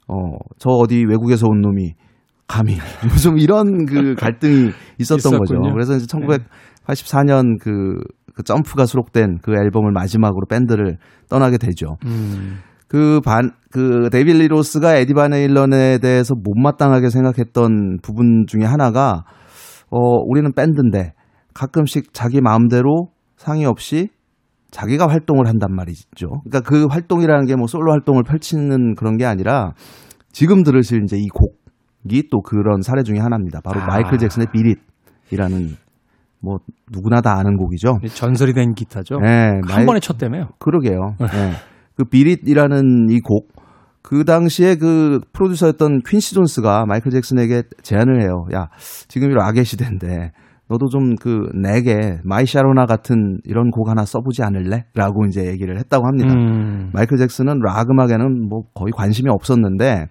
[0.08, 1.94] 어 저 어디 외국에서 온 놈이
[2.46, 2.76] 감히
[3.22, 5.54] 좀 이런 그 갈등이 있었던 거죠.
[5.54, 5.72] 있었군요.
[5.72, 8.00] 그래서 이제 1984년 그,
[8.34, 10.96] 그 점프가 수록된 그 앨범을 마지막으로 밴드를
[11.28, 11.96] 떠나게 되죠.
[12.06, 12.58] 음.
[12.88, 19.24] 그 반, 그 데이빗 리 로스가 에디 밴 헤일런에 대해서 못마땅하게 생각했던 부분 중에 하나가
[19.90, 21.12] 어, 우리는 밴드인데
[21.52, 24.08] 가끔씩 자기 마음대로 상의 없이
[24.70, 26.28] 자기가 활동을 한단 말이죠.
[26.44, 29.72] 그러니까 그 활동이라는 게 뭐 솔로 활동을 펼치는 그런 게 아니라
[30.32, 33.60] 지금 들으실 이제 이 곡이 또 그런 사례 중에 하나입니다.
[33.64, 33.86] 바로 아.
[33.86, 35.76] 마이클 잭슨의 Beat It이라는
[36.40, 36.58] 뭐
[36.92, 37.98] 누구나 다 아는 곡이죠.
[38.14, 39.16] 전설이 된 기타죠.
[39.20, 40.50] 네, 한 마이- 번에 쳤다며요.
[40.58, 41.14] 그러게요.
[41.20, 41.52] 네.
[41.96, 43.48] 그 Beat It이라는 이 곡,
[44.02, 48.44] 그 당시에 그 프로듀서였던 퀸시 존스가 마이클 잭슨에게 제안을 해요.
[48.54, 48.68] 야,
[49.08, 50.30] 지금이 락의 시대인데,
[50.68, 54.84] 너도 좀 그 낵의 My Sharona 같은 이런 곡 하나 써보지 않을래?
[54.94, 56.34] 라고 이제 얘기를 했다고 합니다.
[56.34, 56.90] 음.
[56.92, 60.06] 마이클 잭슨은 락 음악에는 뭐 거의 관심이 없었는데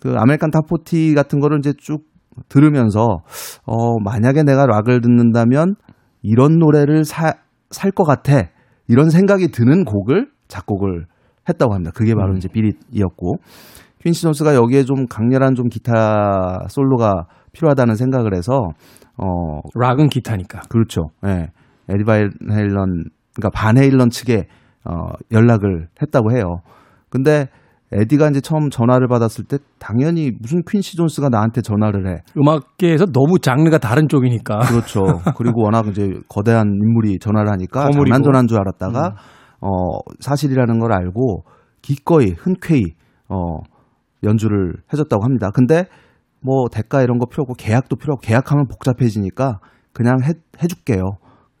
[0.00, 2.04] 그 American Top 40 같은 거를 이제 쭉
[2.48, 3.18] 들으면서
[3.66, 5.74] 어 만약에 내가 락을 듣는다면
[6.22, 8.48] 이런 노래를 살것 같아
[8.86, 11.06] 이런 생각이 드는 곡을 작곡을
[11.48, 11.90] 했다고 합니다.
[11.94, 13.36] 그게 바로 이제 비릿이었고
[14.02, 18.68] 퀸시 존스가 여기에 좀 강렬한 좀 기타 솔로가 필요하다는 생각을 해서
[19.18, 20.60] 어 락은 기타니까.
[20.68, 21.10] 그렇죠.
[21.26, 21.48] 예.
[21.88, 23.04] 에디 바네일런
[23.34, 24.46] 그러니까 바네일런 측에
[24.84, 26.60] 어 연락을 했다고 해요.
[27.10, 27.48] 근데
[27.90, 32.20] 에디가 이제 처음 전화를 받았을 때 당연히 무슨 퀸시 존스가 나한테 전화를 해.
[32.36, 34.58] 음악계에서 너무 장르가 다른 쪽이니까.
[34.58, 35.00] 그렇죠.
[35.36, 37.90] 그리고 워낙 이제 거대한 인물이 전화를 하니까.
[37.90, 39.14] 장난 전화인 줄 알았다가
[39.60, 41.44] 어 사실이라는 걸 알고
[41.80, 42.82] 기꺼이 흔쾌히
[43.28, 43.60] 어
[44.22, 45.50] 연주를 해줬다고 합니다.
[45.54, 45.84] 근데
[46.40, 49.58] 뭐 대가 이런 거 필요 없고 계약도 필요 없고 계약하면 복잡해지니까
[49.92, 50.32] 그냥 해
[50.62, 51.18] 해줄게요.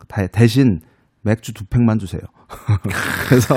[0.08, 0.80] 대- 대신
[1.22, 2.20] 맥주 두 팩만 주세요.
[3.28, 3.56] 그래서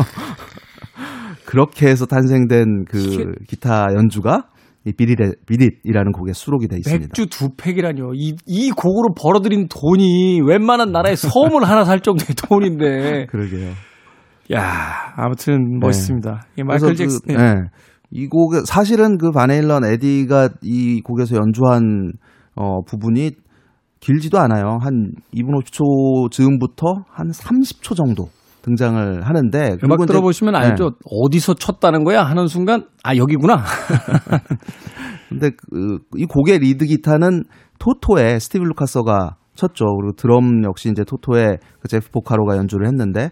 [1.45, 4.47] 그렇게 해서 탄생된 그 기타 연주가
[4.85, 7.07] 이 비릿의 비릿이라는 곡에 수록이 돼 있습니다.
[7.15, 8.13] 맥주 두 팩이라뇨.
[8.15, 13.27] 이, 이 곡으로 벌어들인 돈이 웬만한 나라의 섬을 하나 살 정도의 돈인데.
[13.31, 13.71] 그러게요.
[14.53, 16.41] 야 아무튼 멋있습니다.
[16.57, 17.19] 이 마이클 그래서 잭슨.
[17.27, 17.55] 그, 예.
[18.11, 22.11] 이 곡에 사실은 그 바네일런 에디가 이 곡에서 연주한
[22.55, 23.31] 어 부분이
[24.01, 24.77] 길지도 않아요.
[24.81, 28.27] 한 2분 50초 즈음부터 한 30초 정도
[28.63, 30.89] 등장을 하는데 음악 이제- 들어보시면 알죠.
[30.89, 30.95] 네.
[31.05, 33.63] 어디서 쳤다는 거야 하는 순간 아 여기구나.
[35.29, 37.43] 근데 그, 이 곡의 리드 기타는
[37.79, 39.85] 토토의 스티브 루카서가 쳤죠.
[39.95, 43.29] 그리고 드럼 역시 이제 토토의 그 제프 포카로가 연주를 했는데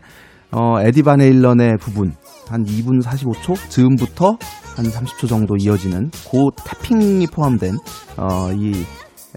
[0.51, 2.13] 어, 에디 밴 헤일런의 부분
[2.47, 4.37] 한 2분 45초 즈음부터
[4.75, 7.75] 한 30초 정도 이어지는 그 tapping이 포함된
[8.17, 8.83] 어, 이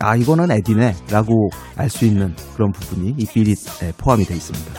[0.00, 4.72] 아, 이거는 에디네라고 알 수 있는 그런 부분이 이 비릿에 포함이 되어 있습니다.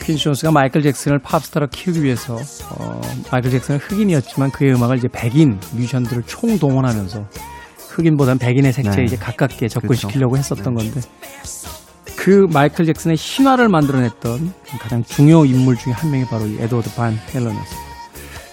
[0.00, 3.00] 퀸시 존스가 마이클 잭슨을 팝스타로 키우기 위해서 어,
[3.30, 7.26] 마이클 잭슨은 흑인이었지만 그의 음악을 이제 백인 뮤지션들을 총동원하면서
[7.90, 9.04] 흑인보다는 백인의 색채에 네.
[9.04, 10.54] 이제 가깝게 접근시키려고 그렇죠.
[10.54, 10.90] 했었던 네.
[10.90, 11.00] 건데
[12.20, 17.14] 그 마이클 잭슨의 신화를 만들어냈던 가장 중요 인물 중에 한 명이 바로 이 에드워드 반
[17.14, 17.90] 헤일런이었습니다.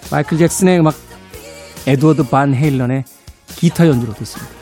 [0.10, 0.96] 마이클 잭슨의 음악
[1.86, 3.04] 에드워드 반 헤일런의
[3.48, 4.54] 기타 연주로 듣습니다.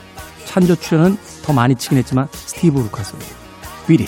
[0.46, 3.30] 찬조 출연은 더 많이 치긴 했지만 스티브 루카서입니다.
[3.86, 4.06] 위리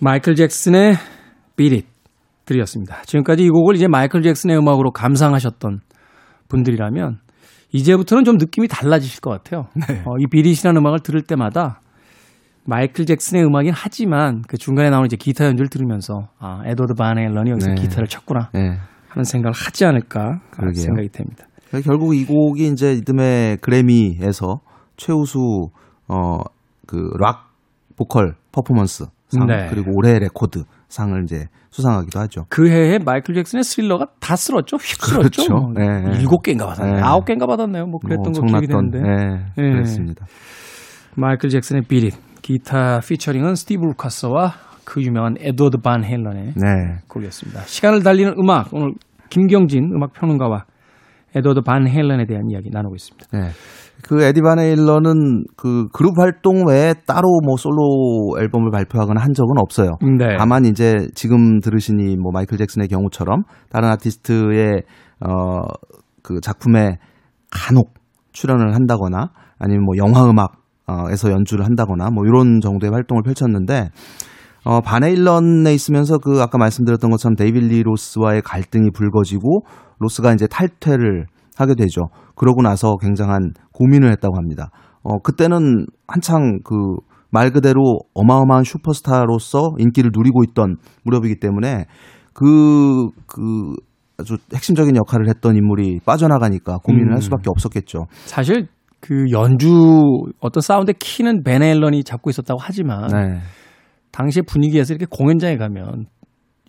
[0.00, 0.94] 마이클 잭슨의
[1.56, 1.86] 비릿
[2.46, 3.02] 들이었습니다.
[3.02, 5.80] 지금까지 이 곡을 이제 마이클 잭슨의 음악으로 감상하셨던
[6.48, 7.18] 분들이라면
[7.72, 9.66] 이제부터는 좀 느낌이 달라지실 것 같아요.
[9.74, 10.00] 네.
[10.06, 11.80] 어, 이 비릿이라는 음악을 들을 때마다
[12.64, 17.70] 마이클 잭슨의 음악이긴 하지만 그 중간에 나오는 이제 기타 연주를 들으면서 아 에드워드 바네일런이 여기서
[17.70, 17.74] 네.
[17.82, 18.78] 기타를 쳤구나 네.
[19.08, 20.82] 하는 생각을 하지 않을까 그러게요.
[20.82, 21.46] 생각이 됩니다.
[21.84, 24.60] 결국 이 곡이 이제 이듬해 그래미에서
[24.96, 25.68] 최우수
[26.08, 26.38] 어
[26.86, 27.52] 그 락
[27.96, 29.68] 보컬 퍼포먼스 상 네.
[29.70, 32.46] 그리고 올해 레코드 상을 이제 수상하기도 하죠.
[32.48, 34.76] 그 해에 마이클 잭슨의 스릴러가 다 쓸었죠.
[34.76, 35.18] 휩쓸었죠.
[35.18, 35.54] 그렇죠.
[35.54, 36.18] 뭐 네.
[36.18, 36.96] 일곱 개인가 받았나요?
[36.96, 37.02] 네.
[37.02, 37.86] 아홉 개인가 받았나요?
[37.86, 39.00] 뭐 그랬던 뭐, 거 기억이 되는데.
[39.00, 39.44] 네.
[39.56, 39.70] 네.
[39.72, 40.26] 그렇습니다.
[41.16, 44.52] 마이클 잭슨의 비릿 기타 피처링은 스티브 루카서와
[44.84, 46.98] 그 유명한 에드워드 반 헤일런의 네.
[47.06, 47.60] 곡이었습니다.
[47.62, 48.94] 시간을 달리는 음악 오늘
[49.28, 50.64] 김경진 음악 평론가와
[51.36, 53.26] 에드워드 반 헤일런에 대한 이야기 나누고 있습니다.
[53.32, 53.50] 네.
[54.02, 59.58] 그 에디 밴 헤일런은 그 그룹 활동 외에 따로 뭐 솔로 앨범을 발표하거나 한 적은
[59.58, 59.98] 없어요.
[60.18, 60.36] 네.
[60.38, 64.82] 다만 이제 지금 들으시니 뭐 마이클 잭슨의 경우처럼 다른 아티스트의
[65.20, 65.60] 어
[66.22, 66.98] 그 작품에
[67.50, 67.94] 간혹
[68.32, 73.90] 출연을 한다거나 아니면 뭐 영화 음악에서 연주를 한다거나 뭐 이런 정도의 활동을 펼쳤는데
[74.64, 79.62] 어 밴 헤일런에 있으면서 그 아까 말씀드렸던 것처럼 데이빗 리 로스와의 갈등이 불거지고
[79.98, 81.26] 로스가 이제 탈퇴를
[81.60, 82.08] 하게 되죠.
[82.34, 84.70] 그러고 나서 굉장한 고민을 했다고 합니다.
[85.02, 86.96] 어, 그때는 한창 그
[87.30, 91.86] 말 그대로 어마어마한 슈퍼스타로서 인기를 누리고 있던 무렵이기 때문에
[92.32, 93.74] 그, 그
[94.18, 97.14] 아주 핵심적인 역할을 했던 인물이 빠져나가니까 고민을 음.
[97.14, 98.06] 할 수밖에 없었겠죠.
[98.26, 98.66] 사실
[99.00, 99.70] 그 연주
[100.40, 103.38] 어떤 사운드 키는 밴 헤일런이 잡고 있었다고 하지만 네.
[104.12, 106.06] 당시의 분위기에서 이렇게 공연장에 가면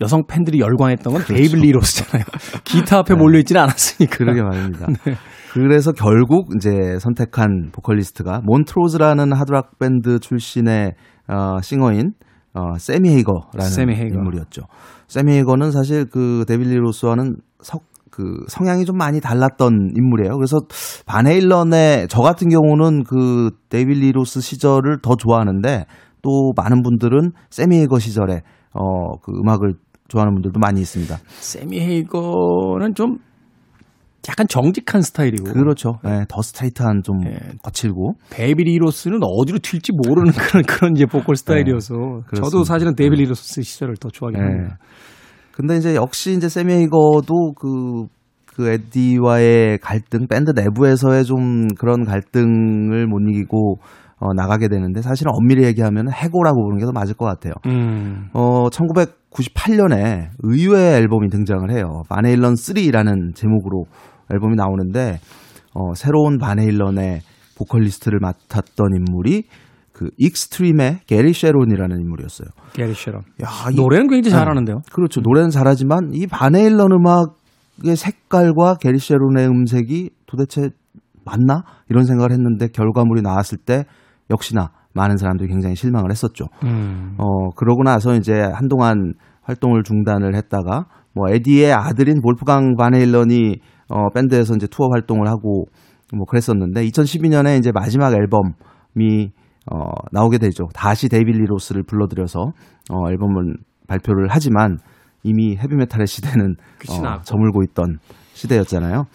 [0.01, 1.33] 여성 팬들이 열광했던 건 그렇죠.
[1.34, 2.25] 데이빗 리 로스잖아요.
[2.63, 3.19] 기타 앞에 네.
[3.19, 4.17] 몰려있지는 않았으니까.
[4.17, 4.87] 그러게 말입니다.
[5.05, 5.15] 네.
[5.53, 10.93] 그래서 결국 이제 선택한 보컬리스트가 몬트로즈라는 하드락 밴드 출신의
[11.27, 12.13] 어, 싱어인
[12.53, 14.15] 어, 새미 헤이거라는 새미 헤이거.
[14.15, 14.63] 인물이었죠.
[15.07, 20.35] 새미 헤이거는 사실 그 데이빗 리 로스와는 석, 그 성향이 좀 많이 달랐던 인물이에요.
[20.35, 20.57] 그래서
[21.05, 25.85] 밴 헤일런의 저 같은 경우는 그 데이빗 리 로스 시절을 더 좋아하는데
[26.21, 28.41] 또 많은 분들은 새미 헤이거 시절에
[28.73, 29.73] 어, 그 음악을
[30.12, 31.18] 좋아하는 분들도 많이 있습니다.
[31.39, 33.18] 새미 헤이거는 좀
[34.30, 35.51] 약간 정직한 스타일이고.
[35.51, 35.99] 그렇죠.
[36.03, 37.38] 네, 더 스트레이트한 좀 네.
[37.64, 38.14] 거칠고.
[38.29, 43.09] 데이빗 리 로스는 어디로 튈지 모르는 그런 그런 이제 보컬 스타일이어서 네, 저도 사실은 네.
[43.09, 44.45] 리 로스 시절을 더 좋아하긴 네.
[44.45, 44.78] 합니다.
[45.53, 48.05] 근데 이제 역시 이제 새미 헤이거도 그,
[48.45, 53.80] 그 에디와의 갈등, 밴드 내부에서의 좀 그런 갈등을 못 이기고
[54.22, 57.53] 어, 나가게 되는데 사실은 엄밀히 얘기하면 해고라고 부르는 게 더 맞을 것 같아요.
[57.65, 58.28] 음.
[58.34, 62.03] 어, 1998년에 의외의 앨범이 등장을 해요.
[62.07, 63.86] 밴 헤일런 3라는 제목으로
[64.32, 65.19] 앨범이 나오는데
[65.74, 67.21] 어, 새로운 밴 헤일런의
[67.57, 69.43] 보컬리스트를 맡았던 인물이
[69.91, 72.47] 그 익스트림의 게리 쉐론이라는 인물이었어요.
[72.74, 73.22] 게리 쉐론.
[73.43, 74.76] 야, 이, 노래는 굉장히 잘하는데요.
[74.78, 75.22] 네, 그렇죠.
[75.22, 80.69] 노래는 잘하지만 이 밴 헤일런 음악의 색깔과 게리 쉐론의 음색이 도대체
[81.26, 81.63] 맞나?
[81.89, 83.86] 이런 생각을 했는데 결과물이 나왔을 때
[84.30, 86.45] 역시나 많은 사람들이 굉장히 실망을 했었죠.
[86.63, 87.15] 음.
[87.17, 89.13] 어, 그러고 나서 이제 한동안
[89.43, 93.59] 활동을 중단을 했다가 뭐 에디의 아들인 볼프강 밴 헤일런이
[93.89, 95.65] 어, 밴드에서 이제 투어 활동을 하고
[96.13, 99.32] 뭐 그랬었는데 2012년에 이제 마지막 앨범이
[99.72, 100.67] 어, 나오게 되죠.
[100.74, 102.39] 다시 데이빗 리 로스를 불러들여서
[102.91, 103.55] 어, 앨범을
[103.88, 104.78] 발표를 하지만
[105.24, 106.55] 이미 헤비메탈의 시대는
[106.89, 107.99] 어, 저물고 있던
[108.34, 109.05] 시대였잖아요.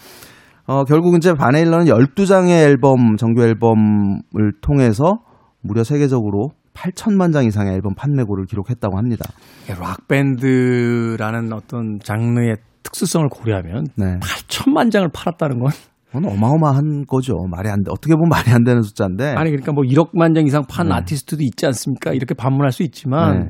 [0.66, 5.20] 어, 결국 이제 바네일러는 12장의 앨범, 정규 앨범을 통해서
[5.60, 9.24] 무려 세계적으로 8천만 장 이상의 앨범 판매고를 기록했다고 합니다.
[9.68, 14.18] 락밴드라는 어떤 장르의 특수성을 고려하면 네.
[14.20, 15.70] 8천만 장을 팔았다는 건
[16.06, 17.34] 그건 어마어마한 거죠.
[17.50, 17.90] 말이 안 돼.
[17.90, 19.34] 어떻게 보면 말이 안 되는 숫자인데.
[19.36, 20.94] 아니 그러니까 뭐 1억만 장 이상 판 네.
[20.94, 22.12] 아티스트도 있지 않습니까?
[22.12, 23.48] 이렇게 반문할 수 있지만 네.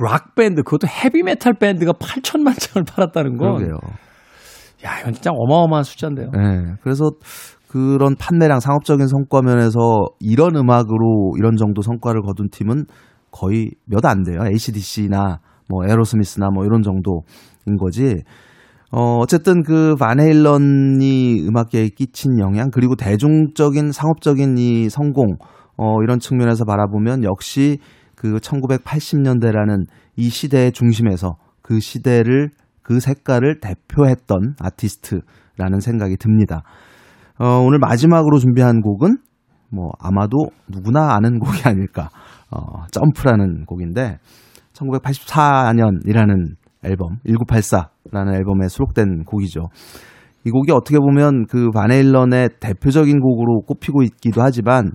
[0.00, 3.78] 락 밴드 그것도 헤비 메탈 밴드가 8천만 장을 팔았다는 건 그러게요.
[4.84, 6.30] 야, 이건 진짜 어마어마한 숫자인데요.
[6.32, 6.74] 네.
[6.82, 7.10] 그래서
[7.68, 12.86] 그런 판매량 상업적인 성과 면에서 이런 음악으로 이런 정도 성과를 거둔 팀은
[13.30, 14.38] 거의 몇 안 돼요.
[14.50, 18.22] ACDC나 뭐 에어로스미스나 뭐 이런 정도인 거지.
[18.90, 25.36] 어, 어쨌든 그 반 헤일런이 음악계에 끼친 영향, 그리고 대중적인 상업적인 이 성공,
[25.76, 27.78] 어, 이런 측면에서 바라보면 역시
[28.14, 29.84] 그 1980년대라는
[30.16, 32.48] 이 시대의 중심에서 그 시대를,
[32.88, 36.62] 그 색깔을 대표했던 아티스트라는 생각이 듭니다.
[37.38, 39.18] 어, 오늘 마지막으로 준비한 곡은
[39.70, 42.08] 뭐 아마도 누구나 아는 곡이 아닐까.
[42.50, 44.16] 어, 점프라는 곡인데
[44.72, 49.68] 1984년이라는 앨범 1984라는 앨범에 수록된 곡이죠.
[50.46, 54.92] 이 곡이 어떻게 보면 그 바네일런의 대표적인 곡으로 꼽히고 있기도 하지만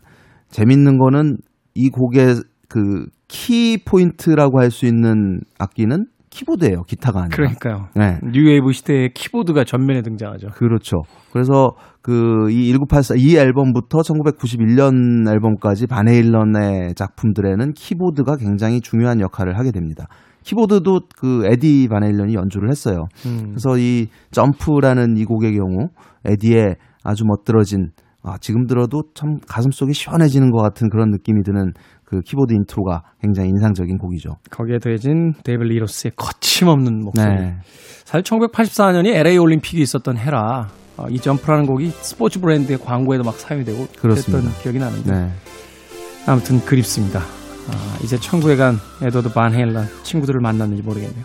[0.49, 1.37] 재밌는 거는
[1.75, 2.37] 이 곡의
[2.67, 6.83] 그 키 포인트라고 할 수 있는 악기는 키보드예요.
[6.83, 7.35] 기타가 아니라.
[7.35, 7.87] 그러니까요.
[7.95, 8.19] 네.
[8.23, 10.49] 뉴웨이브 시대에 키보드가 전면에 등장하죠.
[10.55, 11.03] 그렇죠.
[11.31, 11.71] 그래서
[12.01, 19.71] 그 이 1984, 이 앨범부터 1991년 앨범까지 반 헤일런의 작품들에는 키보드가 굉장히 중요한 역할을 하게
[19.71, 20.07] 됩니다.
[20.43, 23.05] 키보드도 그 에디 반 헤일런이 연주를 했어요.
[23.25, 23.51] 음.
[23.51, 25.87] 그래서 이 점프라는 이 곡의 경우
[26.25, 27.91] 에디의 아주 멋들어진
[28.23, 31.73] 아, 지금 들어도 참 가슴속이 시원해지는 것 같은 그런 느낌이 드는
[32.05, 34.37] 그 키보드 인트로가 굉장히 인상적인 곡이죠.
[34.49, 37.35] 거기에 더해진 데이비드 리 로스의 거침없는 목소리.
[37.35, 37.57] 네.
[38.05, 43.87] 사실 1984년이 LA 올림픽이 있었던 해라 어, 이 점프라는 곡이 스포츠 브랜드의 광고에도 막 사용되고
[43.99, 45.29] 그랬던 기억이 나는데 네.
[46.27, 47.19] 아무튼 그립습니다.
[47.19, 51.23] 아, 이제 천국에 간 에드워드 반 헤일런 친구들을 만났는지 모르겠네요.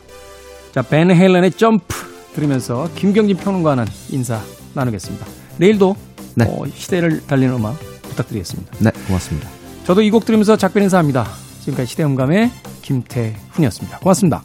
[0.73, 1.95] 자, 벤 헤일런의 점프
[2.35, 4.41] 들으면서 김경진 평론가는 인사
[4.75, 5.27] 나누겠습니다.
[5.59, 5.95] 내일도
[6.39, 6.45] 네.
[6.49, 8.73] 어, 시대를 달리는 음악 부탁드리겠습니다.
[8.79, 9.49] 네, 고맙습니다.
[9.85, 11.27] 저도 이 곡 들으면서 작별 인사합니다.
[11.61, 12.51] 지금까지 시대음감의
[12.83, 13.99] 김태훈이었습니다.
[14.01, 14.43] 고맙습니다.